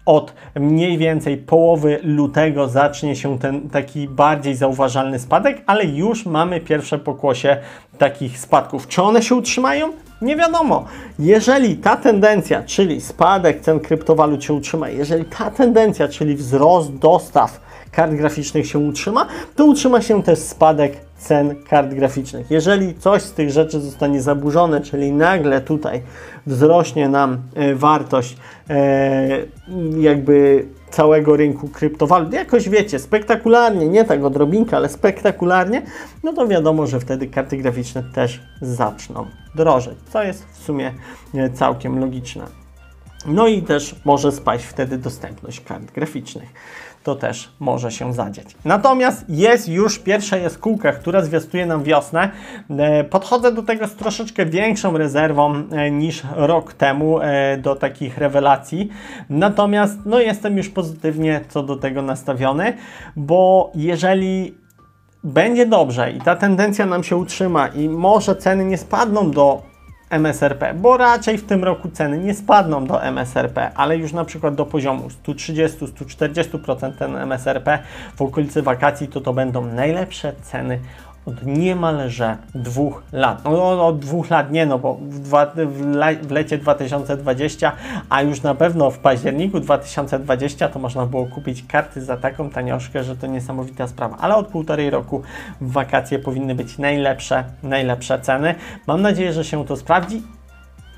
od 0.06 0.34
mniej 0.54 0.98
więcej 0.98 1.36
połowy 1.36 1.98
lutego 2.02 2.68
zacznie 2.68 3.16
się 3.16 3.38
ten 3.38 3.68
taki 3.70 4.08
bardziej 4.08 4.54
zauważalny 4.54 5.18
spadek, 5.18 5.62
ale 5.66 5.84
już 5.84 6.26
mamy 6.26 6.60
pierwsze 6.60 6.98
pokłosie 6.98 7.56
takich 7.98 8.38
spadków. 8.38 8.88
Czy 8.88 9.02
one 9.02 9.22
się 9.22 9.34
utrzymają? 9.34 9.92
Nie 10.22 10.36
wiadomo. 10.36 10.84
Jeżeli 11.18 11.76
ta 11.76 11.96
tendencja, 11.96 12.62
czyli 12.62 13.00
spadek 13.00 13.60
cen 13.60 13.80
kryptowalut 13.80 14.44
się 14.44 14.54
utrzyma, 14.54 14.88
jeżeli 14.88 15.24
ta 15.24 15.50
tendencja, 15.50 16.08
czyli 16.08 16.36
wzrost 16.36 16.92
dostaw 16.92 17.60
kart 17.92 18.12
graficznych 18.12 18.66
się 18.66 18.78
utrzyma, 18.78 19.26
to 19.56 19.64
utrzyma 19.64 20.02
się 20.02 20.22
też 20.22 20.38
spadek 20.38 20.96
cen 21.22 21.54
kart 21.68 21.94
graficznych. 21.94 22.50
Jeżeli 22.50 22.94
coś 22.94 23.22
z 23.22 23.32
tych 23.32 23.50
rzeczy 23.50 23.80
zostanie 23.80 24.22
zaburzone, 24.22 24.80
czyli 24.80 25.12
nagle 25.12 25.60
tutaj 25.60 26.02
wzrośnie 26.46 27.08
nam 27.08 27.38
e, 27.54 27.74
wartość 27.74 28.36
e, 28.70 29.38
jakby 29.98 30.66
całego 30.90 31.36
rynku 31.36 31.68
kryptowalut, 31.68 32.32
jakoś 32.32 32.68
wiecie, 32.68 32.98
spektakularnie, 32.98 33.88
nie 33.88 34.04
tak 34.04 34.24
odrobinka, 34.24 34.76
ale 34.76 34.88
spektakularnie, 34.88 35.82
no 36.22 36.32
to 36.32 36.46
wiadomo, 36.46 36.86
że 36.86 37.00
wtedy 37.00 37.26
karty 37.26 37.56
graficzne 37.56 38.02
też 38.14 38.40
zaczną 38.62 39.26
drożeć, 39.54 39.98
co 40.12 40.22
jest 40.22 40.46
w 40.52 40.64
sumie 40.64 40.92
e, 41.34 41.50
całkiem 41.50 41.98
logiczne. 41.98 42.46
No 43.26 43.46
i 43.46 43.62
też 43.62 43.96
może 44.04 44.32
spaść 44.32 44.64
wtedy 44.64 44.98
dostępność 44.98 45.60
kart 45.60 45.92
graficznych 45.92 46.48
to 47.02 47.14
też 47.14 47.48
może 47.60 47.90
się 47.90 48.14
zadzieć. 48.14 48.46
Natomiast 48.64 49.24
jest 49.28 49.68
już 49.68 49.98
pierwsza 49.98 50.36
jaskółka, 50.36 50.92
która 50.92 51.22
zwiastuje 51.22 51.66
nam 51.66 51.82
wiosnę. 51.82 52.30
E, 52.70 53.04
podchodzę 53.04 53.52
do 53.52 53.62
tego 53.62 53.88
z 53.88 53.94
troszeczkę 53.94 54.46
większą 54.46 54.98
rezerwą 54.98 55.54
e, 55.54 55.90
niż 55.90 56.22
rok 56.34 56.72
temu 56.72 57.20
e, 57.20 57.56
do 57.56 57.76
takich 57.76 58.18
rewelacji. 58.18 58.88
Natomiast 59.30 59.98
no, 60.04 60.20
jestem 60.20 60.56
już 60.56 60.68
pozytywnie 60.68 61.40
co 61.48 61.62
do 61.62 61.76
tego 61.76 62.02
nastawiony, 62.02 62.76
bo 63.16 63.72
jeżeli 63.74 64.54
będzie 65.24 65.66
dobrze 65.66 66.12
i 66.12 66.20
ta 66.20 66.36
tendencja 66.36 66.86
nam 66.86 67.04
się 67.04 67.16
utrzyma 67.16 67.68
i 67.68 67.88
może 67.88 68.36
ceny 68.36 68.64
nie 68.64 68.78
spadną 68.78 69.30
do 69.30 69.71
MSRP, 70.12 70.74
bo 70.74 70.96
raczej 70.96 71.38
w 71.38 71.46
tym 71.46 71.64
roku 71.64 71.88
ceny 71.88 72.18
nie 72.18 72.34
spadną 72.34 72.86
do 72.86 73.04
MSRP, 73.04 73.70
ale 73.74 73.96
już 73.96 74.12
na 74.12 74.24
przykład 74.24 74.54
do 74.54 74.66
poziomu 74.66 75.08
130-140% 75.26 76.92
ten 76.92 77.16
MSRP 77.16 77.78
w 78.16 78.22
okolicy 78.22 78.62
wakacji, 78.62 79.08
to 79.08 79.20
to 79.20 79.32
będą 79.32 79.66
najlepsze 79.66 80.32
ceny 80.42 80.78
od 81.26 81.46
niemalże 81.46 82.36
dwóch 82.54 83.02
lat. 83.12 83.44
No 83.44 83.86
od 83.86 83.98
dwóch 83.98 84.30
lat 84.30 84.52
nie, 84.52 84.66
no 84.66 84.78
bo 84.78 84.94
w, 84.94 85.18
dwa, 85.18 85.46
w, 85.46 85.80
le, 85.80 86.16
w, 86.16 86.30
lecie 86.30 86.58
2020, 86.58 87.72
a 88.08 88.22
już 88.22 88.42
na 88.42 88.54
pewno 88.54 88.90
w 88.90 88.98
październiku 88.98 89.60
2020 89.60 90.68
to 90.68 90.78
można 90.78 91.06
było 91.06 91.26
kupić 91.26 91.64
karty 91.68 92.04
za 92.04 92.16
taką 92.16 92.50
tanioszkę, 92.50 93.04
że 93.04 93.16
to 93.16 93.26
niesamowita 93.26 93.88
sprawa. 93.88 94.16
Ale 94.20 94.36
od 94.36 94.46
półtorej 94.46 94.90
roku 94.90 95.22
w 95.60 95.72
wakacje 95.72 96.18
powinny 96.18 96.54
być 96.54 96.78
najlepsze, 96.78 97.44
najlepsze 97.62 98.20
ceny. 98.20 98.54
Mam 98.86 99.02
nadzieję, 99.02 99.32
że 99.32 99.44
się 99.44 99.64
to 99.64 99.76
sprawdzi. 99.76 100.22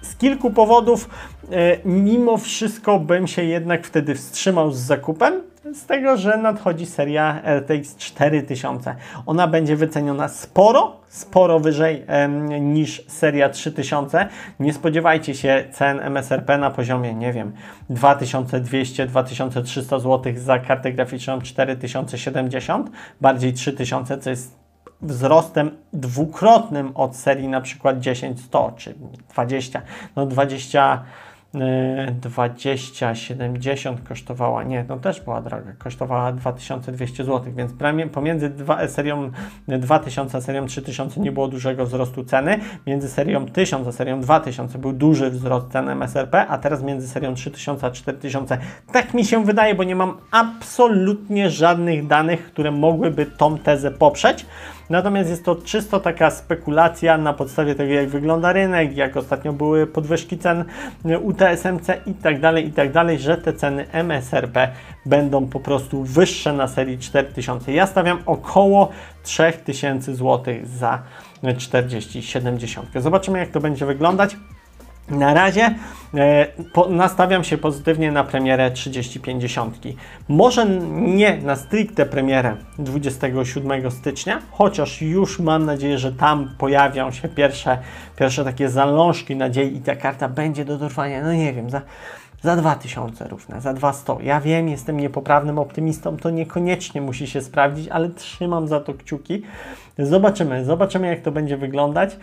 Z 0.05 0.17
kilku 0.17 0.51
powodów, 0.51 1.11
yy, 1.51 1.81
mimo 1.85 2.37
wszystko 2.37 2.99
bym 2.99 3.27
się 3.27 3.45
jednak 3.45 3.87
wtedy 3.87 4.15
wstrzymał 4.15 4.73
z 4.73 4.79
zakupem, 4.79 5.43
z 5.73 5.87
tego, 5.87 6.17
że 6.17 6.37
nadchodzi 6.37 6.87
seria 6.87 7.43
RTX 7.45 7.97
4000. 7.97 8.97
Ona 9.27 9.47
będzie 9.47 9.77
wyceniona 9.77 10.29
sporo, 10.29 11.01
sporo 11.09 11.61
wyżej 11.61 12.05
em, 12.07 12.49
niż 12.75 13.05
seria 13.09 13.49
3000. 13.49 14.29
Nie 14.61 14.73
spodziewajcie 14.73 15.35
się 15.35 15.65
cen 15.73 16.01
MSRP 16.01 16.59
na 16.59 16.71
poziomie, 16.71 17.15
nie 17.15 17.33
wiem, 17.33 17.53
2200-2300 17.91 20.01
zł 20.01 20.33
za 20.37 20.59
kartę 20.59 20.93
graficzną 20.93 21.41
4070, 21.41 22.91
bardziej 23.21 23.53
3000, 23.53 24.19
co 24.19 24.31
jest 24.31 24.64
wzrostem 25.05 25.71
dwukrotnym 25.93 26.93
od 26.95 27.17
serii 27.17 27.49
na 27.49 27.61
przykład 27.61 27.99
10100 27.99 28.73
czy 28.77 28.95
20. 29.29 29.83
No 30.17 30.27
20 30.27 31.05
20, 32.21 33.15
70 33.15 34.09
kosztowała, 34.09 34.63
nie, 34.63 34.85
no 34.89 34.97
też 34.97 35.21
była 35.21 35.41
droga, 35.41 35.73
kosztowała 35.79 36.33
2200 36.33 37.25
zł, 37.25 37.53
więc 37.57 37.73
pomiędzy 38.13 38.51
dwa, 38.51 38.89
serią 38.89 39.31
2000 39.69 40.39
a 40.39 40.41
serią 40.41 40.67
3000 40.67 41.21
nie 41.21 41.33
było 41.33 41.49
dużego 41.49 41.87
wzrostu 41.87 42.25
ceny, 42.25 42.61
między 42.87 43.09
serią 43.09 43.47
1000 43.47 43.89
a 43.89 43.93
serią 43.93 44.21
2000 44.21 44.79
był 44.79 44.93
duży 44.93 45.31
wzrost 45.31 45.69
cen 45.69 45.89
MSRP, 45.89 46.47
a 46.47 46.59
teraz 46.59 46.83
między 46.83 47.09
serią 47.09 47.35
3000 47.35 47.87
a 47.87 47.91
4000 47.91 48.59
tak 48.93 49.15
mi 49.15 49.25
się 49.25 49.45
wydaje, 49.45 49.75
bo 49.75 49.85
nie 49.85 49.97
mam 49.97 50.17
absolutnie 50.31 51.51
żadnych 51.51 52.07
danych, 52.07 52.47
które 52.47 52.71
mogłyby 52.71 53.27
tą 53.27 53.59
tezę 53.59 53.91
poprzeć. 53.91 54.47
Natomiast 54.91 55.31
jest 55.31 55.45
to 55.45 55.57
czysto 55.57 56.01
taka 56.01 56.31
spekulacja 56.31 57.19
na 57.19 57.33
podstawie 57.33 57.75
tego, 57.75 57.93
jak 57.93 58.09
wygląda 58.09 58.53
rynek, 58.53 58.97
jak 58.97 59.17
ostatnio 59.17 59.53
były 59.53 59.87
podwyżki 59.87 60.39
cen 60.39 60.65
UTSMC 61.23 61.89
i 62.07 62.15
tak 62.15 62.41
dalej, 62.41 62.67
i 62.69 62.73
tak 62.73 62.93
dalej, 62.93 63.19
że 63.19 63.37
te 63.37 63.53
ceny 63.53 63.87
MSRP 63.93 64.69
będą 65.07 65.47
po 65.47 65.61
prostu 65.61 66.03
wyższe 66.03 66.53
na 66.53 66.69
serii 66.69 66.99
4000. 66.99 67.73
Ja 67.73 67.87
stawiam 67.87 68.19
około 68.27 68.91
3000 69.23 70.15
zł 70.15 70.55
za 70.65 71.03
4070. 71.59 72.89
Zobaczymy, 72.97 73.39
jak 73.39 73.51
to 73.51 73.61
będzie 73.61 73.87
wyglądać. 73.87 74.37
Na 75.09 75.35
razie 75.35 75.75
e, 76.15 76.47
nastawiam 76.89 77.45
się 77.45 77.59
pozytywnie 77.59 78.13
na 78.13 78.25
premierę 78.25 78.71
3050. 78.71 79.79
Może 80.29 80.67
nie 80.93 81.37
na 81.37 81.57
stricte 81.57 82.07
premierę 82.07 82.57
27 82.79 83.91
stycznia, 83.91 84.43
chociaż 84.51 85.03
już 85.03 85.39
mam 85.39 85.65
nadzieję, 85.65 85.99
że 85.99 86.13
tam 86.13 86.55
pojawią 86.59 87.11
się 87.11 87.29
pierwsze, 87.29 87.79
pierwsze 88.17 88.45
takie 88.45 88.69
zalążki 88.69 89.37
nadziei 89.37 89.77
i 89.77 89.81
ta 89.81 89.97
karta 89.97 90.29
będzie 90.29 90.65
do 90.65 90.79
dorwania, 90.79 91.23
no 91.23 91.33
nie 91.33 91.53
wiem, 91.53 91.71
za 91.71 91.81
za 92.45 92.57
2000 92.57 93.29
równe, 93.29 93.61
za 93.61 93.75
200. 93.75 94.17
Ja 94.23 94.41
wiem, 94.41 94.69
jestem 94.69 95.01
niepoprawnym 95.01 95.59
optymistą, 95.59 96.17
to 96.17 96.31
niekoniecznie 96.31 97.01
musi 97.01 97.27
się 97.27 97.41
sprawdzić, 97.41 97.89
ale 97.89 98.09
trzymam 98.11 98.69
za 98.69 98.81
to 98.81 98.95
kciuki. 98.95 99.43
Zobaczymy, 99.99 100.65
zobaczymy 100.65 101.07
jak 101.07 101.21
to 101.21 101.33
będzie 101.33 101.57
wyglądać. 101.57 102.17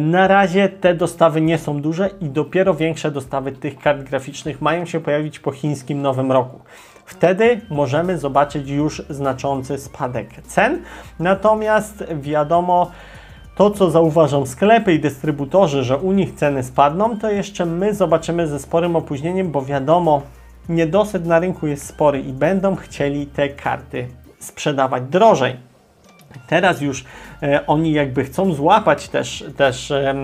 Na 0.00 0.28
razie 0.28 0.68
te 0.68 0.94
dostawy 0.94 1.40
nie 1.40 1.58
są 1.58 1.82
duże 1.82 2.10
i 2.20 2.28
dopiero 2.28 2.74
większe 2.74 3.10
dostawy 3.10 3.52
tych 3.52 3.78
kart 3.78 4.02
graficznych 4.02 4.62
mają 4.62 4.86
się 4.86 5.00
pojawić 5.00 5.38
po 5.38 5.50
chińskim 5.52 6.02
Nowym 6.02 6.32
Roku. 6.32 6.60
Wtedy 7.06 7.60
możemy 7.70 8.18
zobaczyć 8.18 8.68
już 8.68 9.02
znaczący 9.10 9.78
spadek 9.78 10.42
cen. 10.42 10.82
Natomiast 11.18 12.04
wiadomo, 12.20 12.90
to, 13.56 13.70
co 13.70 13.90
zauważą 13.90 14.46
sklepy 14.46 14.94
i 14.94 15.00
dystrybutorzy, 15.00 15.84
że 15.84 15.96
u 15.96 16.12
nich 16.12 16.34
ceny 16.34 16.62
spadną, 16.62 17.18
to 17.18 17.30
jeszcze 17.30 17.66
my 17.66 17.94
zobaczymy 17.94 18.48
ze 18.48 18.58
sporym 18.58 18.96
opóźnieniem, 18.96 19.50
bo 19.50 19.62
wiadomo, 19.62 20.22
niedosyt 20.68 21.26
na 21.26 21.38
rynku 21.38 21.66
jest 21.66 21.86
spory 21.86 22.20
i 22.20 22.32
będą 22.32 22.76
chcieli 22.76 23.26
te 23.26 23.48
karty 23.48 24.08
sprzedawać 24.38 25.02
drożej. 25.02 25.56
Teraz 26.46 26.80
już 26.80 27.04
e, 27.42 27.66
oni 27.66 27.92
jakby 27.92 28.24
chcą 28.24 28.52
złapać 28.52 29.08
też, 29.08 29.44
też 29.56 29.90
e, 29.90 30.14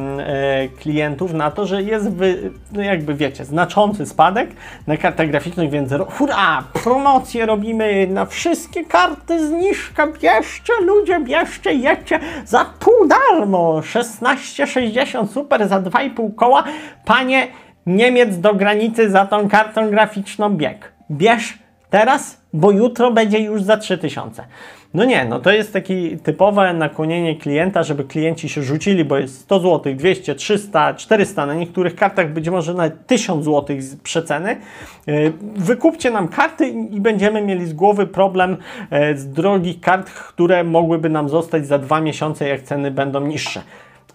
klientów 0.81 1.33
na 1.33 1.51
to, 1.51 1.67
że 1.67 1.83
jest 1.83 2.11
wy, 2.11 2.51
no 2.73 2.83
jakby 2.83 3.15
wiecie, 3.15 3.45
znaczący 3.45 4.07
spadek 4.07 4.51
na 4.87 4.97
kartach 4.97 5.31
graficznych, 5.31 5.71
więc 5.71 5.93
hurra, 6.09 6.65
promocje 6.85 7.47
robimy 7.47 8.07
na 8.07 8.27
wszystkie 8.27 8.85
karty, 8.85 9.49
zniżka, 9.49 10.07
bierzcie 10.07 10.73
ludzie, 10.81 11.21
bierzcie, 11.21 11.73
jedźcie 11.73 12.21
za 12.45 12.65
pół 12.65 13.09
darmo, 13.09 13.81
16,60 13.81 15.29
super 15.29 15.69
za 15.69 15.81
2,5 15.81 16.35
koła, 16.35 16.65
panie 17.05 17.49
Niemiec 17.87 18.39
do 18.39 18.55
granicy 18.55 19.11
za 19.11 19.27
tą 19.27 19.49
kartą 19.49 19.91
graficzną 19.91 20.51
bieg. 20.51 20.93
Bierz 21.11 21.59
teraz, 21.91 22.41
bo 22.53 22.71
jutro 22.71 23.11
będzie 23.11 23.39
już 23.39 23.63
za 23.63 23.77
3000. 23.77 24.45
No 24.95 25.05
nie, 25.05 25.25
no 25.25 25.41
to 25.41 25.51
jest 25.51 25.73
takie 25.73 26.17
typowe 26.17 26.75
nakłonienie 26.75 27.37
klienta, 27.37 27.83
żeby 27.83 28.05
klienci 28.05 28.49
się 28.49 28.63
rzucili, 28.63 29.05
bo 29.05 29.19
jest 29.19 29.39
100 29.41 29.61
zł, 29.61 29.95
200, 29.95 30.35
300, 30.35 30.95
400, 30.95 31.47
na 31.47 31.55
niektórych 31.55 31.97
kartach 31.97 32.33
być 32.33 32.49
może 32.49 32.75
nawet 32.75 33.07
1000 33.07 33.45
zł 33.45 33.77
z 33.79 33.97
przeceny. 33.97 34.51
E, 34.51 35.13
wykupcie 35.57 36.11
nam 36.11 36.29
karty 36.29 36.69
i 36.69 37.01
będziemy 37.01 37.43
mieli 37.43 37.67
z 37.67 37.73
głowy 37.73 38.07
problem 38.07 38.57
e, 38.91 39.17
z 39.17 39.29
drogich 39.29 39.81
kart, 39.81 40.11
które 40.11 40.65
mogłyby 40.65 41.09
nam 41.09 41.29
zostać 41.29 41.67
za 41.67 41.79
dwa 41.79 42.01
miesiące, 42.01 42.49
jak 42.49 42.63
ceny 42.63 42.91
będą 42.91 43.27
niższe. 43.27 43.63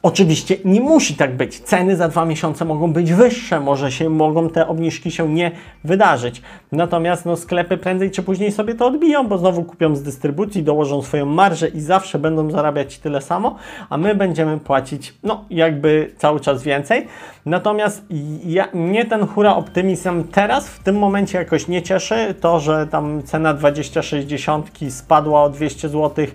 Oczywiście 0.01 0.57
nie 0.65 0.81
musi 0.81 1.15
tak 1.15 1.37
być. 1.37 1.59
Ceny 1.59 1.95
za 1.95 2.07
dwa 2.07 2.25
miesiące 2.25 2.65
mogą 2.65 2.93
być 2.93 3.13
wyższe, 3.13 3.59
może 3.59 3.91
się 3.91 4.09
mogą 4.09 4.49
te 4.49 4.67
obniżki 4.67 5.11
się 5.11 5.29
nie 5.29 5.51
wydarzyć. 5.83 6.41
Natomiast 6.71 7.25
no, 7.25 7.35
sklepy 7.35 7.77
prędzej 7.77 8.11
czy 8.11 8.23
później 8.23 8.51
sobie 8.51 8.75
to 8.75 8.87
odbiją, 8.87 9.27
bo 9.27 9.37
znowu 9.37 9.63
kupią 9.63 9.95
z 9.95 10.03
dystrybucji, 10.03 10.63
dołożą 10.63 11.01
swoją 11.01 11.25
marżę 11.25 11.67
i 11.67 11.81
zawsze 11.81 12.19
będą 12.19 12.51
zarabiać 12.51 12.99
tyle 12.99 13.21
samo, 13.21 13.55
a 13.89 13.97
my 13.97 14.15
będziemy 14.15 14.59
płacić 14.59 15.13
no 15.23 15.45
jakby 15.49 16.11
cały 16.17 16.39
czas 16.39 16.63
więcej. 16.63 17.07
Natomiast 17.45 18.05
ja, 18.45 18.67
mnie 18.73 19.05
ten 19.05 19.27
hura 19.27 19.55
optymizm 19.55 20.23
teraz 20.23 20.67
w 20.67 20.83
tym 20.83 20.95
momencie 20.97 21.37
jakoś 21.37 21.67
nie 21.67 21.81
cieszy. 21.81 22.35
To, 22.41 22.59
że 22.59 22.87
tam 22.87 23.23
cena 23.23 23.53
2060 23.53 24.69
spadła 24.89 25.43
o 25.43 25.49
200 25.49 25.89
zł 25.89 26.25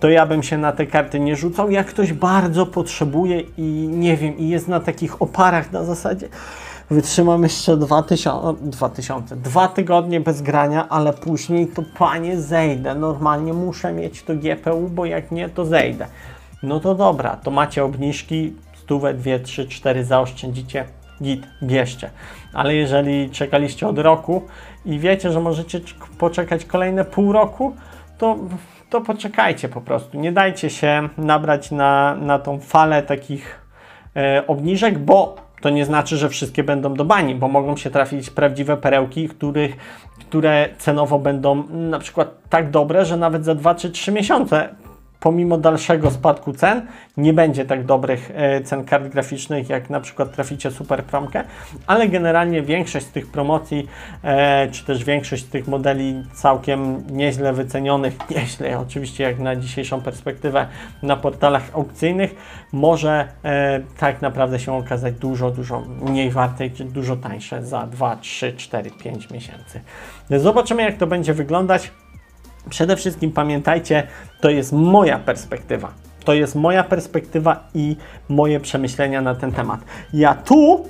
to 0.00 0.08
ja 0.08 0.26
bym 0.26 0.42
się 0.42 0.58
na 0.58 0.72
te 0.72 0.86
karty 0.86 1.20
nie 1.20 1.36
rzucał. 1.36 1.70
Jak 1.70 1.86
ktoś 1.86 2.12
bardzo 2.12 2.66
potrzebuje 2.66 3.40
i 3.40 3.88
nie 3.90 4.16
wiem, 4.16 4.38
i 4.38 4.48
jest 4.48 4.68
na 4.68 4.80
takich 4.80 5.22
oparach 5.22 5.72
na 5.72 5.84
zasadzie 5.84 6.28
wytrzymam 6.90 7.42
jeszcze 7.42 7.76
2000, 7.76 8.54
2000, 8.60 9.36
dwa 9.36 9.68
tygodnie 9.68 10.20
bez 10.20 10.42
grania, 10.42 10.88
ale 10.88 11.12
później 11.12 11.66
to 11.66 11.82
panie 11.98 12.40
zejdę. 12.40 12.94
Normalnie 12.94 13.52
muszę 13.52 13.92
mieć 13.92 14.22
to 14.22 14.34
GPU, 14.34 14.88
bo 14.88 15.06
jak 15.06 15.30
nie, 15.30 15.48
to 15.48 15.64
zejdę. 15.64 16.06
No 16.62 16.80
to 16.80 16.94
dobra, 16.94 17.36
to 17.36 17.50
macie 17.50 17.84
obniżki, 17.84 18.54
stówę, 18.74 19.14
dwie, 19.14 19.40
trzy, 19.40 19.68
cztery 19.68 20.04
zaoszczędzicie, 20.04 20.84
git, 21.22 21.46
bierzcie. 21.62 22.10
Ale 22.52 22.74
jeżeli 22.74 23.30
czekaliście 23.30 23.88
od 23.88 23.98
roku 23.98 24.42
i 24.84 24.98
wiecie, 24.98 25.32
że 25.32 25.40
możecie 25.40 25.80
poczekać 26.18 26.64
kolejne 26.64 27.04
pół 27.04 27.32
roku, 27.32 27.76
to 28.18 28.36
to 28.90 29.00
poczekajcie 29.00 29.68
po 29.68 29.80
prostu. 29.80 30.18
Nie 30.18 30.32
dajcie 30.32 30.70
się 30.70 31.08
nabrać 31.18 31.70
na, 31.70 32.14
na 32.14 32.38
tą 32.38 32.60
falę 32.60 33.02
takich 33.02 33.60
e, 34.16 34.46
obniżek, 34.46 34.98
bo 34.98 35.36
to 35.60 35.70
nie 35.70 35.84
znaczy, 35.84 36.16
że 36.16 36.28
wszystkie 36.28 36.64
będą 36.64 36.94
do 36.94 37.04
bani, 37.04 37.34
bo 37.34 37.48
mogą 37.48 37.76
się 37.76 37.90
trafić 37.90 38.30
prawdziwe 38.30 38.76
perełki, 38.76 39.28
których, 39.28 39.76
które 40.20 40.68
cenowo 40.78 41.18
będą 41.18 41.62
na 41.68 41.98
przykład 41.98 42.28
tak 42.50 42.70
dobre, 42.70 43.04
że 43.04 43.16
nawet 43.16 43.44
za 43.44 43.54
2 43.54 43.74
czy 43.74 43.90
3 43.90 44.12
miesiące 44.12 44.74
pomimo 45.24 45.58
dalszego 45.58 46.10
spadku 46.10 46.52
cen 46.52 46.86
nie 47.16 47.32
będzie 47.32 47.64
tak 47.64 47.84
dobrych 47.84 48.30
e, 48.34 48.60
cen 48.60 48.84
kart 48.84 49.08
graficznych, 49.08 49.68
jak 49.68 49.90
na 49.90 50.00
przykład 50.00 50.32
traficie 50.32 50.70
super 50.70 51.04
promkę, 51.04 51.44
ale 51.86 52.08
generalnie 52.08 52.62
większość 52.62 53.06
z 53.06 53.10
tych 53.10 53.26
promocji, 53.26 53.88
e, 54.24 54.68
czy 54.70 54.84
też 54.84 55.04
większość 55.04 55.44
z 55.44 55.48
tych 55.48 55.68
modeli 55.68 56.24
całkiem 56.34 57.04
nieźle 57.10 57.52
wycenionych, 57.52 58.14
nieźle 58.36 58.78
oczywiście 58.78 59.24
jak 59.24 59.38
na 59.38 59.56
dzisiejszą 59.56 60.00
perspektywę 60.00 60.66
na 61.02 61.16
portalach 61.16 61.70
aukcyjnych, 61.74 62.34
może 62.72 63.28
e, 63.44 63.80
tak 63.98 64.22
naprawdę 64.22 64.58
się 64.58 64.72
okazać 64.72 65.14
dużo, 65.14 65.50
dużo 65.50 65.80
mniej 65.80 66.30
wartej, 66.30 66.70
czy 66.70 66.84
dużo 66.84 67.16
tańsze 67.16 67.62
za 67.62 67.86
2, 67.86 68.16
3, 68.16 68.52
4, 68.56 68.90
5 68.90 69.30
miesięcy. 69.30 69.80
Zobaczymy 70.30 70.82
jak 70.82 70.96
to 70.96 71.06
będzie 71.06 71.34
wyglądać. 71.34 71.90
Przede 72.70 72.96
wszystkim 72.96 73.32
pamiętajcie, 73.32 74.06
to 74.40 74.50
jest 74.50 74.72
moja 74.72 75.18
perspektywa. 75.18 75.92
To 76.24 76.34
jest 76.34 76.54
moja 76.54 76.84
perspektywa 76.84 77.68
i 77.74 77.96
moje 78.28 78.60
przemyślenia 78.60 79.20
na 79.20 79.34
ten 79.34 79.52
temat. 79.52 79.80
Ja 80.12 80.34
tu 80.34 80.84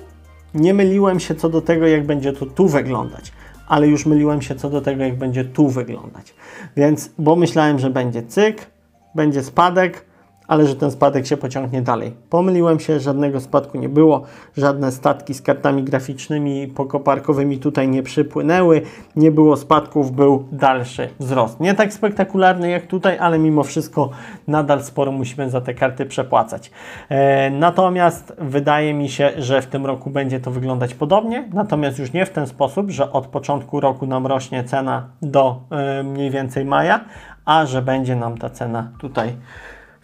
nie 0.55 0.75
myliłem 0.75 1.21
się 1.21 1.35
co 1.35 1.49
do 1.49 1.61
tego, 1.61 1.87
jak 1.87 2.07
będzie 2.07 2.33
to 2.33 2.47
tu 2.47 2.69
wyglądać, 2.69 3.33
ale 3.69 3.89
już 3.89 4.07
myliłem 4.07 4.43
się 4.43 4.55
co 4.55 4.71
do 4.71 4.81
tego, 4.81 5.05
jak 5.05 5.19
będzie 5.19 5.45
tu 5.45 5.69
wyglądać. 5.69 6.35
Więc, 6.77 7.11
bo 7.19 7.37
myślałem, 7.37 7.79
że 7.79 7.91
będzie 7.91 8.23
cyk, 8.23 8.67
będzie 9.15 9.43
spadek, 9.43 10.05
ale 10.49 10.67
że 10.67 10.77
ten 10.77 10.91
spadek 10.91 11.27
się 11.27 11.37
pociągnie 11.37 11.83
dalej. 11.83 12.13
Pomyliłem 12.31 12.81
się, 12.81 13.01
żadnego 13.01 13.41
spadku 13.41 13.79
nie 13.79 13.89
było, 13.89 14.23
żadne 14.57 14.93
statki 14.93 15.35
z 15.35 15.43
kartami 15.43 15.83
graficznymi 15.83 16.69
pokoparkowymi 16.69 17.59
tutaj 17.59 17.89
nie 17.89 18.03
przypłynęły, 18.03 18.83
nie 19.17 19.31
było 19.31 19.57
spadków, 19.57 20.13
był 20.13 20.49
dalszy 20.53 21.09
wzrost. 21.21 21.61
Nie 21.61 21.75
tak 21.75 21.93
spektakularny 21.93 22.71
jak 22.71 22.87
tutaj, 22.87 23.19
ale 23.19 23.39
mimo 23.39 23.63
wszystko 23.63 24.11
nadal 24.49 24.83
sporo 24.83 25.13
musimy 25.13 25.51
za 25.51 25.61
te 25.61 25.75
karty 25.75 26.07
przepłacać. 26.07 26.71
E, 27.09 27.51
natomiast 27.51 28.33
wydaje 28.39 28.95
mi 28.95 29.09
się, 29.09 29.33
że 29.39 29.63
w 29.63 29.67
tym 29.67 29.87
roku 29.87 30.11
będzie 30.11 30.41
to 30.41 30.51
wyglądać 30.51 30.95
podobnie, 30.95 31.49
natomiast 31.53 31.99
już 31.99 32.13
nie 32.13 32.27
w 32.27 32.31
ten 32.31 32.47
sposób, 32.47 32.91
że 32.91 33.13
od 33.13 33.27
początku 33.27 33.81
roku 33.81 34.07
nam 34.07 34.27
rośnie 34.27 34.65
cena 34.65 35.09
do 35.23 35.61
e, 35.71 36.03
mniej 36.03 36.31
więcej 36.31 36.65
maja, 36.65 37.01
a 37.45 37.67
że 37.67 37.83
będzie 37.83 38.17
nam 38.17 38.39
ta 38.39 38.51
cena 38.51 38.93
tutaj 38.99 39.37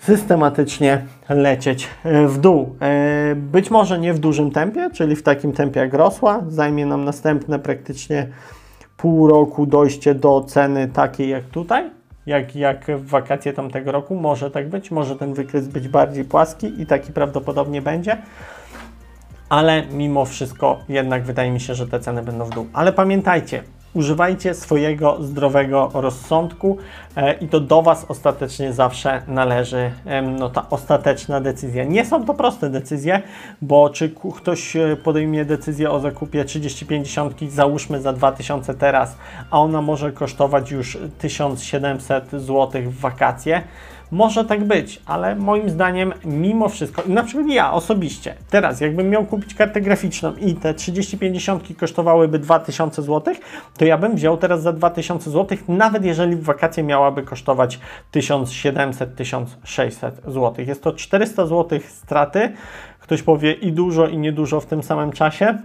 systematycznie 0.00 1.06
lecieć 1.28 1.88
e, 2.04 2.26
w 2.26 2.38
dół. 2.38 2.76
E, 2.80 3.34
być 3.34 3.70
może 3.70 3.98
nie 3.98 4.14
w 4.14 4.18
dużym 4.18 4.50
tempie, 4.50 4.90
czyli 4.90 5.16
w 5.16 5.22
takim 5.22 5.52
tempie 5.52 5.80
jak 5.80 5.94
rosła. 5.94 6.42
Zajmie 6.48 6.86
nam 6.86 7.04
następne 7.04 7.58
praktycznie 7.58 8.26
pół 8.96 9.28
roku 9.28 9.66
dojście 9.66 10.14
do 10.14 10.40
ceny 10.40 10.88
takiej 10.88 11.28
jak 11.28 11.44
tutaj, 11.44 11.90
jak, 12.26 12.56
jak 12.56 12.86
w 12.98 13.08
wakacje 13.08 13.52
tamtego 13.52 13.92
roku. 13.92 14.14
Może 14.14 14.50
tak 14.50 14.68
być, 14.68 14.90
może 14.90 15.16
ten 15.16 15.34
wykres 15.34 15.68
być 15.68 15.88
bardziej 15.88 16.24
płaski 16.24 16.82
i 16.82 16.86
taki 16.86 17.12
prawdopodobnie 17.12 17.82
będzie. 17.82 18.16
Ale 19.48 19.86
mimo 19.86 20.24
wszystko 20.24 20.78
jednak 20.88 21.22
wydaje 21.22 21.50
mi 21.50 21.60
się, 21.60 21.74
że 21.74 21.86
te 21.86 22.00
ceny 22.00 22.22
będą 22.22 22.44
w 22.44 22.50
dół. 22.50 22.66
Ale 22.72 22.92
pamiętajcie, 22.92 23.62
Używajcie 23.94 24.54
swojego 24.54 25.22
zdrowego 25.22 25.90
rozsądku 25.94 26.76
e, 27.16 27.32
i 27.32 27.48
to 27.48 27.60
do 27.60 27.82
Was 27.82 28.06
ostatecznie 28.08 28.72
zawsze 28.72 29.22
należy 29.28 29.90
no, 30.38 30.50
ta 30.50 30.66
ostateczna 30.70 31.40
decyzja. 31.40 31.84
Nie 31.84 32.04
są 32.04 32.24
to 32.24 32.34
proste 32.34 32.70
decyzje, 32.70 33.22
bo 33.62 33.90
czy 33.90 34.14
ktoś 34.36 34.76
e, 34.76 34.96
podejmie 35.04 35.44
decyzję 35.44 35.90
o 35.90 36.00
zakupie 36.00 36.44
3050, 36.44 37.40
załóżmy 37.48 38.00
za 38.00 38.12
2000 38.12 38.74
teraz, 38.74 39.16
a 39.50 39.60
ona 39.60 39.82
może 39.82 40.12
kosztować 40.12 40.70
już 40.70 40.98
1700 41.18 42.30
zł 42.30 42.82
w 42.86 43.00
wakacje, 43.00 43.62
Może 44.10 44.44
tak 44.44 44.64
być, 44.64 45.00
ale 45.06 45.36
moim 45.36 45.70
zdaniem 45.70 46.12
mimo 46.24 46.68
wszystko, 46.68 47.02
na 47.06 47.22
przykład 47.22 47.46
ja 47.48 47.72
osobiście, 47.72 48.34
teraz 48.50 48.80
jakbym 48.80 49.10
miał 49.10 49.24
kupić 49.24 49.54
kartę 49.54 49.80
graficzną 49.80 50.34
i 50.36 50.54
te 50.54 50.74
3050 50.74 51.78
kosztowałyby 51.78 52.38
2000 52.38 53.02
zł, 53.02 53.34
to 53.78 53.84
ja 53.84 53.98
bym 53.98 54.14
wziął 54.14 54.36
teraz 54.36 54.62
za 54.62 54.72
2000 54.72 55.30
zł, 55.30 55.58
nawet 55.68 56.04
jeżeli 56.04 56.36
w 56.36 56.42
wakacje 56.42 56.82
miałaby 56.82 57.22
kosztować 57.22 57.80
1700-1600 58.14 60.10
zł. 60.26 60.54
Jest 60.66 60.82
to 60.82 60.92
400 60.92 61.46
zł 61.46 61.78
straty. 61.88 62.52
Ktoś 63.00 63.22
powie 63.22 63.52
i 63.52 63.72
dużo, 63.72 64.06
i 64.06 64.18
niedużo 64.18 64.60
w 64.60 64.66
tym 64.66 64.82
samym 64.82 65.12
czasie. 65.12 65.58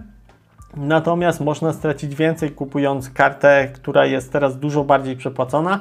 Natomiast 0.74 1.40
można 1.40 1.72
stracić 1.72 2.14
więcej 2.14 2.50
kupując 2.50 3.10
kartę, 3.10 3.68
która 3.74 4.06
jest 4.06 4.32
teraz 4.32 4.58
dużo 4.58 4.84
bardziej 4.84 5.16
przepłacona 5.16 5.80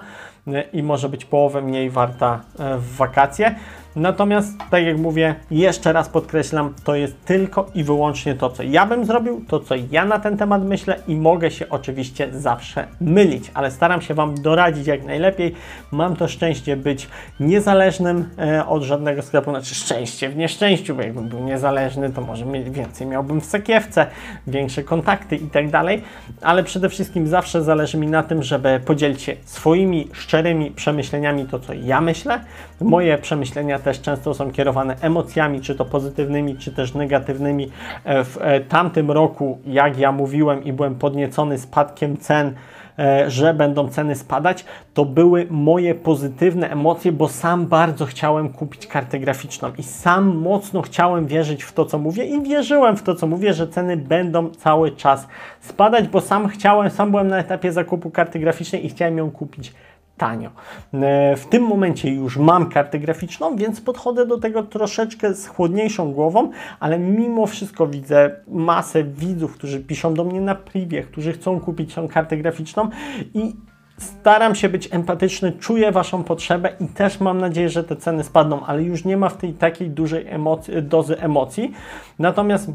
i 0.74 0.84
może 0.84 1.10
być 1.10 1.26
połowę 1.26 1.62
mniej 1.62 1.90
warta 1.90 2.42
e, 2.60 2.78
w 2.78 2.96
wakacje. 2.96 3.56
Natomiast, 3.96 4.58
tak 4.72 4.84
jak 4.84 4.98
mówię, 4.98 5.36
jeszcze 5.52 5.94
raz 5.94 6.10
podkreślam, 6.10 6.74
to 6.84 6.96
jest 6.96 7.26
tylko 7.26 7.66
i 7.76 7.84
wyłącznie 7.84 8.36
to, 8.36 8.50
co 8.50 8.64
ja 8.64 8.86
bym 8.86 9.06
zrobił, 9.06 9.46
to, 9.48 9.60
co 9.60 9.76
ja 9.92 10.06
na 10.06 10.20
ten 10.20 10.38
temat 10.38 10.64
myślę 10.64 11.00
i 11.08 11.16
mogę 11.16 11.52
się 11.52 11.70
oczywiście 11.70 12.30
zawsze 12.34 12.88
mylić, 13.02 13.52
ale 13.54 13.72
staram 13.72 14.02
się 14.02 14.14
Wam 14.14 14.42
doradzić 14.42 14.88
jak 14.88 15.06
najlepiej. 15.06 15.56
Mam 15.92 16.16
to 16.16 16.28
szczęście 16.28 16.78
być 16.78 17.08
niezależnym 17.40 18.30
e, 18.40 18.66
od 18.66 18.84
żadnego 18.84 19.22
sklepu, 19.22 19.52
znaczy 19.52 19.76
szczęście 19.76 20.30
w 20.30 20.38
nieszczęściu, 20.38 20.96
bo 20.96 21.02
jakbym 21.02 21.28
był 21.28 21.40
niezależny, 21.40 22.10
to 22.10 22.22
może 22.22 22.46
więcej 22.64 23.08
miałbym 23.08 23.42
w 23.42 23.46
sakiewce, 23.46 24.08
większe 24.48 24.84
kontakty 24.84 25.36
i 25.36 25.48
tak 25.48 25.70
dalej, 25.70 26.02
ale 26.42 26.64
przede 26.64 26.90
wszystkim 26.90 27.28
zawsze 27.28 27.64
zależy 27.64 27.98
mi 27.98 28.08
na 28.08 28.24
tym, 28.24 28.44
żeby 28.44 28.80
podzielić 28.86 29.22
się 29.22 29.36
swoimi 29.46 30.08
szczerymi 30.14 30.72
przemyśleniami 30.72 31.46
to, 31.46 31.60
co 31.60 31.74
ja 31.74 32.02
myślę. 32.02 32.40
Moje 32.82 33.18
przemyślenia 33.18 33.80
też 33.86 34.02
często 34.02 34.34
są 34.34 34.52
kierowane 34.52 34.96
emocjami, 35.02 35.62
czy 35.62 35.76
to 35.76 35.86
pozytywnymi, 35.86 36.58
czy 36.58 36.72
też 36.72 36.94
negatywnymi. 36.94 37.72
E, 38.04 38.24
w 38.24 38.38
e, 38.42 38.60
tamtym 38.60 39.12
roku, 39.12 39.58
jak 39.66 39.98
ja 39.98 40.12
mówiłem 40.12 40.64
i 40.64 40.74
byłem 40.74 40.96
podniecony 40.96 41.58
spadkiem 41.58 42.18
cen, 42.18 42.54
e, 43.00 43.30
że 43.30 43.54
będą 43.54 43.90
ceny 43.90 44.16
spadać, 44.16 44.66
to 44.94 45.06
były 45.06 45.48
moje 45.50 45.96
pozytywne 45.96 46.70
emocje, 46.70 47.12
bo 47.12 47.28
sam 47.28 47.66
bardzo 47.66 48.06
chciałem 48.06 48.50
kupić 48.50 48.88
kartę 48.88 49.20
graficzną 49.20 49.72
i 49.78 49.84
sam 49.84 50.36
mocno 50.38 50.82
chciałem 50.82 51.28
wierzyć 51.28 51.64
w 51.64 51.74
to, 51.74 51.86
co 51.86 51.98
mówię 51.98 52.26
i 52.26 52.42
wierzyłem 52.42 52.98
w 52.98 53.04
to, 53.04 53.16
co 53.16 53.28
mówię, 53.28 53.54
że 53.54 53.68
ceny 53.68 53.98
będą 53.98 54.50
cały 54.50 54.92
czas 54.92 55.28
spadać, 55.60 56.08
bo 56.08 56.22
sam 56.22 56.48
chciałem, 56.48 56.90
sam 56.90 57.12
byłem 57.12 57.28
na 57.28 57.38
etapie 57.38 57.72
zakupu 57.72 58.10
karty 58.10 58.40
graficznej 58.40 58.86
i 58.86 58.90
chciałem 58.90 59.18
ją 59.18 59.32
kupić 59.32 59.74
tanio. 60.18 60.50
E, 60.94 61.36
w 61.36 61.46
tym 61.46 61.64
momencie 61.64 62.14
już 62.14 62.38
mam 62.38 62.70
kartę 62.70 63.00
graficzną, 63.00 63.56
więc 63.56 63.82
podchodzę 63.82 64.26
do 64.26 64.40
tego 64.40 64.64
troszeczkę 64.64 65.34
z 65.34 65.48
chłodniejszą 65.48 66.14
głową, 66.14 66.52
ale 66.80 67.00
mimo 67.00 67.48
wszystko 67.48 67.88
widzę 67.88 68.36
masę 68.48 69.04
widzów, 69.04 69.54
którzy 69.54 69.80
piszą 69.80 70.14
do 70.14 70.24
mnie 70.24 70.42
na 70.42 70.56
privie, 70.56 71.04
którzy 71.04 71.34
chcą 71.34 71.60
kupić 71.60 71.94
tą 71.94 72.08
kartę 72.08 72.38
graficzną 72.38 72.90
i 73.34 73.56
Staram 73.98 74.56
się 74.56 74.70
być 74.70 74.90
empatyczny, 74.92 75.52
czuję 75.52 75.92
Waszą 75.92 76.24
potrzebę 76.24 76.70
i 76.80 76.88
też 76.88 77.20
mam 77.20 77.38
nadzieję, 77.38 77.70
że 77.70 77.84
te 77.84 77.96
ceny 77.96 78.24
spadną, 78.24 78.66
ale 78.66 78.84
już 78.84 79.06
nie 79.06 79.18
ma 79.18 79.30
w 79.30 79.38
tej 79.38 79.54
takiej 79.54 79.90
dużej 79.90 80.28
emocji, 80.28 80.84
dozy 80.84 81.20
emocji. 81.20 81.74
Natomiast 82.20 82.72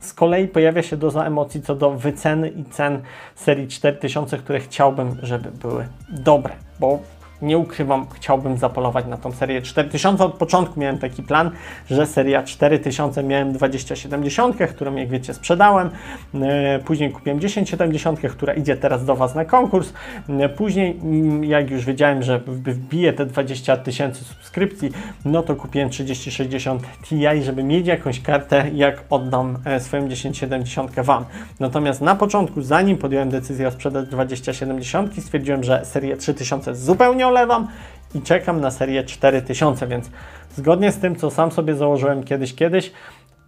z 0.00 0.12
kolei 0.12 0.48
pojawia 0.48 0.82
się 0.82 0.96
doza 0.96 1.24
emocji 1.24 1.62
co 1.62 1.74
do 1.74 1.90
wyceny 1.90 2.48
i 2.48 2.64
cen 2.64 3.02
serii 3.34 3.68
4000, 3.68 4.38
które 4.38 4.60
chciałbym, 4.60 5.16
żeby 5.22 5.50
były 5.50 5.88
dobre, 6.10 6.54
bo 6.80 6.98
nie 7.42 7.58
ukrywam, 7.58 8.06
chciałbym 8.14 8.58
zapolować 8.58 9.06
na 9.06 9.16
tą 9.16 9.32
serię 9.32 9.62
4000. 9.62 10.24
Od 10.24 10.34
początku 10.34 10.80
miałem 10.80 10.98
taki 10.98 11.22
plan, 11.22 11.50
że 11.90 12.06
seria 12.06 12.42
4000 12.42 13.22
miałem 13.22 13.52
2070, 13.52 14.56
którą 14.70 14.94
jak 14.94 15.08
wiecie 15.08 15.34
sprzedałem. 15.34 15.90
E, 16.34 16.78
później 16.78 17.12
kupiłem 17.12 17.40
1070, 17.40 18.20
która 18.30 18.54
idzie 18.54 18.76
teraz 18.76 19.04
do 19.04 19.16
Was 19.16 19.34
na 19.34 19.44
konkurs. 19.44 19.92
E, 20.28 20.48
później, 20.48 21.00
mm, 21.02 21.44
jak 21.44 21.70
już 21.70 21.84
wiedziałem, 21.84 22.22
że 22.22 22.38
wbiję 22.46 23.12
te 23.12 23.26
20 23.26 23.76
tysięcy 23.76 24.24
subskrypcji, 24.24 24.90
no 25.24 25.42
to 25.42 25.56
kupiłem 25.56 25.90
3060 25.90 26.82
Ti, 27.02 27.42
żeby 27.42 27.62
mieć 27.62 27.86
jakąś 27.86 28.20
kartę, 28.20 28.70
jak 28.74 29.04
oddam 29.10 29.58
e, 29.64 29.80
swoją 29.80 30.08
1070 30.08 31.00
Wam. 31.00 31.24
Natomiast 31.60 32.00
na 32.00 32.14
początku, 32.14 32.62
zanim 32.62 32.96
podjąłem 32.96 33.30
decyzję 33.30 33.68
o 33.68 33.70
sprzedaż 33.70 34.06
2070, 34.06 35.24
stwierdziłem, 35.24 35.64
że 35.64 35.84
serię 35.84 36.16
3000 36.16 36.74
zupełnie 36.74 37.27
olewam 37.28 37.68
i 38.14 38.22
czekam 38.22 38.60
na 38.60 38.70
serię 38.70 39.04
4000, 39.04 39.86
więc 39.86 40.10
zgodnie 40.56 40.92
z 40.92 40.98
tym, 40.98 41.16
co 41.16 41.30
sam 41.30 41.52
sobie 41.52 41.74
założyłem 41.74 42.24
kiedyś, 42.24 42.54
kiedyś, 42.54 42.92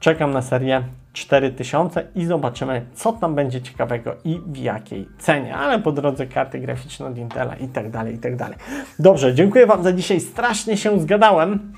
czekam 0.01 0.31
na 0.31 0.43
serię 0.43 0.83
4000 1.13 2.07
i 2.15 2.25
zobaczymy, 2.25 2.87
co 2.95 3.13
tam 3.13 3.35
będzie 3.35 3.63
ciekawego 3.63 4.17
i 4.25 4.41
w 4.47 4.57
jakiej 4.57 5.09
cenie, 5.19 5.57
ale 5.57 5.79
po 5.79 5.93
drodze 5.93 6.27
karty 6.27 6.59
graficzne 6.59 7.07
od 7.07 7.19
Intela 7.19 7.55
i 7.55 7.69
tak 7.69 7.91
dalej, 7.91 8.15
i 8.15 8.19
tak 8.19 8.37
dalej. 8.37 8.59
Dobrze, 8.99 9.35
dziękuję 9.35 9.67
Wam 9.67 9.83
za 9.83 9.93
dzisiaj, 9.93 10.21
strasznie 10.21 10.77
się 10.77 11.01
zgadałem. 11.01 11.73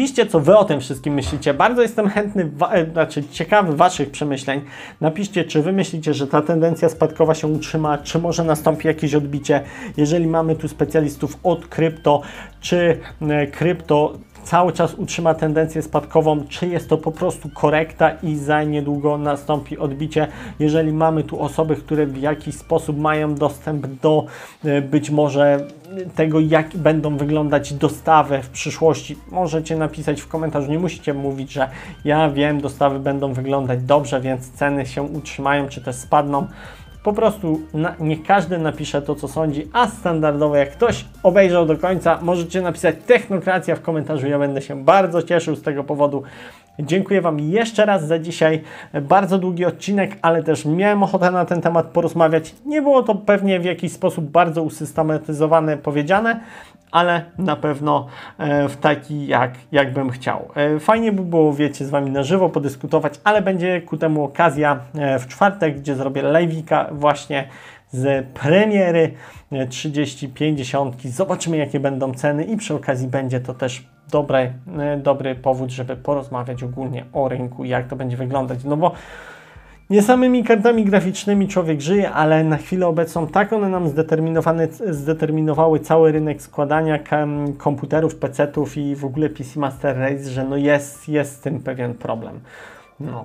Piszcie, 0.00 0.26
co 0.26 0.40
Wy 0.40 0.56
o 0.56 0.64
tym 0.64 0.80
wszystkim 0.80 1.14
myślicie. 1.14 1.54
Bardzo 1.54 1.82
jestem 1.82 2.08
chętny, 2.08 2.50
e, 2.70 2.90
znaczy 2.92 3.24
ciekawy 3.30 3.76
Waszych 3.76 4.10
przemyśleń. 4.10 4.60
Napiszcie, 5.00 5.44
czy 5.44 5.62
Wy 5.62 5.72
myślicie, 5.72 6.14
że 6.14 6.26
ta 6.26 6.42
tendencja 6.42 6.88
spadkowa 6.88 7.34
się 7.34 7.46
utrzyma, 7.46 7.98
czy 7.98 8.18
może 8.18 8.44
nastąpi 8.44 8.86
jakieś 8.86 9.14
odbicie. 9.14 9.62
Jeżeli 9.96 10.26
mamy 10.26 10.56
tu 10.56 10.68
specjalistów 10.68 11.36
od 11.42 11.66
krypto, 11.66 12.22
czy 12.60 13.00
e, 13.20 13.46
krypto 13.46 14.18
cały 14.44 14.72
czas 14.72 14.94
utrzyma 14.94 15.34
tendencję 15.34 15.82
spadkową, 15.82 16.44
czy 16.48 16.66
jest 16.66 16.88
to 16.88 16.98
po 16.98 17.12
prostu 17.12 17.48
korekta 17.54 18.10
i 18.22 18.36
za 18.36 18.62
niedługo 18.62 19.18
nastąpi 19.18 19.78
odbicie. 19.78 20.26
Jeżeli 20.58 20.92
mamy 20.92 21.24
tu 21.24 21.42
osoby, 21.42 21.76
które 21.76 22.06
w 22.06 22.16
jakiś 22.16 22.54
sposób 22.54 22.98
mają 22.98 23.34
dostęp 23.34 23.86
do 23.86 24.26
e, 24.64 24.82
być 24.82 25.10
może 25.10 25.66
tego, 26.14 26.40
jak 26.40 26.76
będą 26.76 27.16
wyglądać 27.16 27.74
dostawy 27.74 28.42
w 28.42 28.48
przyszłości, 28.48 29.16
możecie 29.30 29.76
napisać 29.76 30.20
w 30.20 30.28
komentarzu. 30.28 30.70
Nie 30.70 30.78
musicie 30.78 31.14
mówić, 31.14 31.52
że 31.52 31.68
ja 32.04 32.30
wiem, 32.30 32.60
dostawy 32.60 32.98
będą 32.98 33.32
wyglądać 33.32 33.82
dobrze, 33.82 34.20
więc 34.20 34.50
ceny 34.50 34.86
się 34.86 35.02
utrzymają, 35.02 35.68
czy 35.68 35.80
też 35.80 35.96
spadną. 35.96 36.46
Po 37.02 37.12
prostu 37.12 37.60
na, 37.74 37.94
niech 38.00 38.22
każdy 38.22 38.58
napisze 38.58 39.02
to, 39.02 39.14
co 39.14 39.28
sądzi, 39.28 39.68
a 39.72 39.88
standardowo 39.88 40.56
jak 40.56 40.70
ktoś 40.70 41.04
obejrzał 41.22 41.66
do 41.66 41.78
końca, 41.78 42.18
możecie 42.22 42.62
napisać 42.62 42.94
technokracja 43.06 43.76
w 43.76 43.82
komentarzu. 43.82 44.26
Ja 44.26 44.38
będę 44.38 44.62
się 44.62 44.84
bardzo 44.84 45.22
cieszył 45.22 45.56
z 45.56 45.62
tego 45.62 45.84
powodu. 45.84 46.22
Dziękuję 46.78 47.20
Wam 47.20 47.40
jeszcze 47.40 47.86
raz 47.86 48.06
za 48.06 48.18
dzisiaj. 48.18 48.62
Bardzo 49.02 49.38
długi 49.38 49.64
odcinek, 49.64 50.16
ale 50.22 50.42
też 50.42 50.64
miałem 50.64 51.02
ochotę 51.02 51.30
na 51.30 51.44
ten 51.44 51.60
temat 51.60 51.86
porozmawiać. 51.86 52.54
Nie 52.66 52.82
było 52.82 53.02
to 53.02 53.14
pewnie 53.14 53.60
w 53.60 53.64
jakiś 53.64 53.92
sposób 53.92 54.24
bardzo 54.24 54.62
usystematyzowane 54.62 55.76
powiedziane, 55.76 56.40
ale 56.90 57.24
na 57.38 57.56
pewno 57.56 58.06
e, 58.38 58.68
w 58.68 58.76
taki, 58.76 59.26
jak, 59.26 59.50
jak 59.72 59.92
bym 59.92 60.10
chciał. 60.10 60.48
E, 60.54 60.80
fajnie 60.80 61.12
by 61.12 61.22
było, 61.22 61.52
wiecie, 61.52 61.84
z 61.84 61.90
Wami 61.90 62.10
na 62.10 62.22
żywo 62.22 62.48
podyskutować, 62.48 63.20
ale 63.24 63.42
będzie 63.42 63.80
ku 63.80 63.96
temu 63.96 64.24
okazja 64.24 64.78
e, 64.94 65.18
w 65.18 65.26
czwartek, 65.26 65.78
gdzie 65.78 65.94
zrobię 65.94 66.22
live'ika 66.22 66.89
właśnie 66.90 67.48
z 67.90 68.26
premiery 68.26 69.12
30-50. 69.52 70.92
Zobaczymy, 71.04 71.56
jakie 71.56 71.80
będą 71.80 72.14
ceny 72.14 72.44
i 72.44 72.56
przy 72.56 72.74
okazji 72.74 73.08
będzie 73.08 73.40
to 73.40 73.54
też 73.54 73.86
dobry, 74.10 74.52
dobry 75.02 75.34
powód, 75.34 75.70
żeby 75.70 75.96
porozmawiać 75.96 76.62
ogólnie 76.62 77.04
o 77.12 77.28
rynku, 77.28 77.64
jak 77.64 77.88
to 77.88 77.96
będzie 77.96 78.16
wyglądać. 78.16 78.64
No 78.64 78.76
bo 78.76 78.92
nie 79.90 80.02
samymi 80.02 80.44
kartami 80.44 80.84
graficznymi 80.84 81.48
człowiek 81.48 81.80
żyje, 81.80 82.10
ale 82.10 82.44
na 82.44 82.56
chwilę 82.56 82.86
obecną 82.86 83.26
tak 83.26 83.52
one 83.52 83.68
nam 83.68 83.88
zdeterminowały 84.90 85.80
cały 85.80 86.12
rynek 86.12 86.42
składania 86.42 86.98
komputerów, 87.58 88.16
PC-ów 88.16 88.76
i 88.76 88.96
w 88.96 89.04
ogóle 89.04 89.28
PC 89.28 89.60
Master 89.60 89.98
Race, 89.98 90.30
że 90.30 90.44
no 90.44 90.56
jest, 90.56 91.08
jest 91.08 91.36
z 91.36 91.40
tym 91.40 91.60
pewien 91.60 91.94
problem. 91.94 92.40
No. 93.00 93.24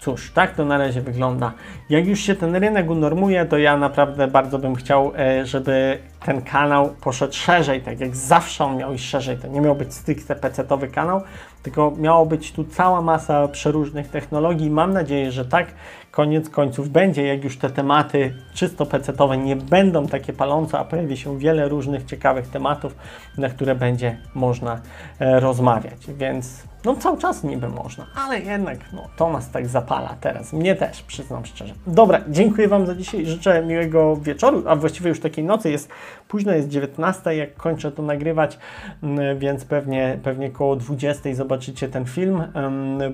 Cóż, 0.00 0.30
tak 0.30 0.54
to 0.54 0.64
na 0.64 0.78
razie 0.78 1.00
wygląda. 1.00 1.52
Jak 1.90 2.06
już 2.06 2.20
się 2.20 2.34
ten 2.34 2.56
rynek 2.56 2.90
unormuje, 2.90 3.46
to 3.46 3.58
ja 3.58 3.76
naprawdę 3.76 4.28
bardzo 4.28 4.58
bym 4.58 4.74
chciał, 4.74 5.12
e, 5.16 5.46
żeby 5.46 5.98
ten 6.24 6.42
kanał 6.42 6.94
poszedł 7.00 7.34
szerzej, 7.34 7.80
tak 7.82 8.00
jak 8.00 8.16
zawsze 8.16 8.64
on 8.64 8.76
miał 8.76 8.94
iść 8.94 9.04
szerzej. 9.04 9.36
To 9.36 9.48
nie 9.48 9.60
miał 9.60 9.74
być 9.74 9.94
stricte 9.94 10.34
PC-towy 10.34 10.90
kanał, 10.90 11.20
tylko 11.62 11.92
miało 11.96 12.26
być 12.26 12.52
tu 12.52 12.64
cała 12.64 13.02
masa 13.02 13.48
przeróżnych 13.48 14.08
technologii. 14.08 14.70
Mam 14.70 14.92
nadzieję, 14.92 15.32
że 15.32 15.44
tak 15.44 15.66
koniec 16.10 16.50
końców 16.50 16.88
będzie, 16.88 17.26
jak 17.26 17.44
już 17.44 17.58
te 17.58 17.70
tematy 17.70 18.34
czysto 18.54 18.84
PC-towe 18.84 19.44
nie 19.44 19.56
będą 19.56 20.06
takie 20.06 20.32
palące, 20.32 20.78
a 20.78 20.84
pojawi 20.84 21.16
się 21.16 21.38
wiele 21.38 21.68
różnych 21.68 22.04
ciekawych 22.04 22.48
tematów, 22.48 22.94
na 23.38 23.48
które 23.48 23.74
będzie 23.74 24.18
można 24.34 24.80
e, 25.20 25.40
rozmawiać. 25.40 26.06
Więc 26.08 26.62
no 26.84 26.96
cały 26.96 27.18
czas 27.18 27.44
niby 27.44 27.68
można, 27.68 28.06
ale 28.14 28.40
jednak 28.40 28.78
no, 28.92 29.08
to 29.16 29.30
nas 29.30 29.50
tak 29.50 29.68
zapala 29.68 30.16
teraz. 30.20 30.52
Mnie 30.52 30.76
też, 30.76 31.02
przyznam 31.02 31.46
szczerze. 31.46 31.74
Dobra, 31.86 32.20
dziękuję 32.28 32.68
Wam 32.68 32.86
za 32.86 32.94
dzisiaj. 32.94 33.26
Życzę 33.26 33.62
miłego 33.62 34.16
wieczoru, 34.16 34.62
a 34.66 34.76
właściwie 34.76 35.08
już 35.08 35.20
takiej 35.20 35.44
nocy. 35.44 35.70
Jest 35.70 35.88
Późno 36.28 36.52
jest 36.52 36.68
19, 36.68 37.36
jak 37.36 37.54
kończę 37.54 37.92
to 37.92 38.02
nagrywać, 38.02 38.58
mm, 39.02 39.38
więc 39.38 39.64
pewnie, 39.64 40.18
pewnie 40.22 40.50
koło 40.50 40.76
20 40.76 41.34
zobaczycie 41.34 41.88
ten 41.88 42.04
film. 42.04 42.42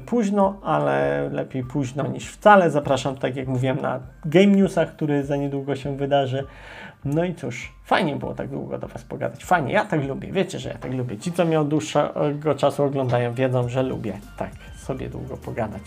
Późno, 0.06 0.60
ale 0.62 1.28
lepiej 1.32 1.64
późno 1.64 2.06
niż 2.06 2.28
wcale. 2.28 2.70
Zapraszam, 2.70 3.16
tak 3.16 3.36
jak 3.36 3.48
mówiłem, 3.48 3.80
na 3.80 4.00
Game 4.24 4.46
Newsach, 4.46 4.96
który 4.96 5.24
za 5.24 5.36
niedługo 5.36 5.76
się 5.76 5.96
wydarzy. 5.96 6.44
No 7.04 7.24
i 7.24 7.34
cóż, 7.34 7.72
fajnie 7.84 8.16
było 8.16 8.34
tak 8.34 8.48
długo 8.48 8.78
do 8.78 8.88
Was 8.88 9.04
pogadać. 9.04 9.44
Fajnie, 9.44 9.72
ja 9.72 9.84
tak 9.84 10.04
lubię. 10.04 10.32
Wiecie, 10.32 10.58
że 10.58 10.68
ja 10.68 10.78
tak 10.78 10.92
lubię. 10.92 11.18
Ci, 11.18 11.32
co 11.32 11.44
mnie 11.44 11.60
od 11.60 11.68
dłuższego 11.68 12.54
czasu 12.54 12.84
oglądają, 12.84 13.34
wiedzą, 13.34 13.68
że 13.68 13.82
lubię 13.82 14.18
tak 14.38 14.50
sobie 14.76 15.08
długo 15.08 15.36
pogadać. 15.36 15.82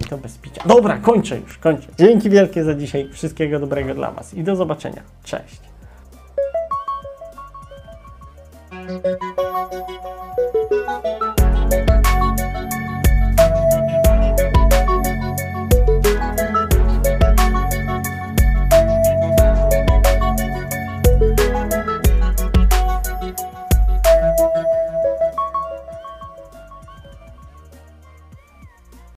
I 0.00 0.04
to 0.04 0.18
bez 0.18 0.38
picia. 0.38 0.62
Dobra, 0.66 0.98
kończę 0.98 1.38
już, 1.38 1.58
kończę. 1.58 1.88
Dzięki 1.98 2.30
wielkie 2.30 2.64
za 2.64 2.74
dzisiaj. 2.74 3.08
Wszystkiego 3.12 3.58
dobrego 3.58 3.94
dla 3.94 4.10
Was 4.10 4.34
i 4.34 4.44
do 4.44 4.56
zobaczenia. 4.56 5.02
Cześć. 5.24 5.65
Thank 8.86 9.04
you. 10.04 10.15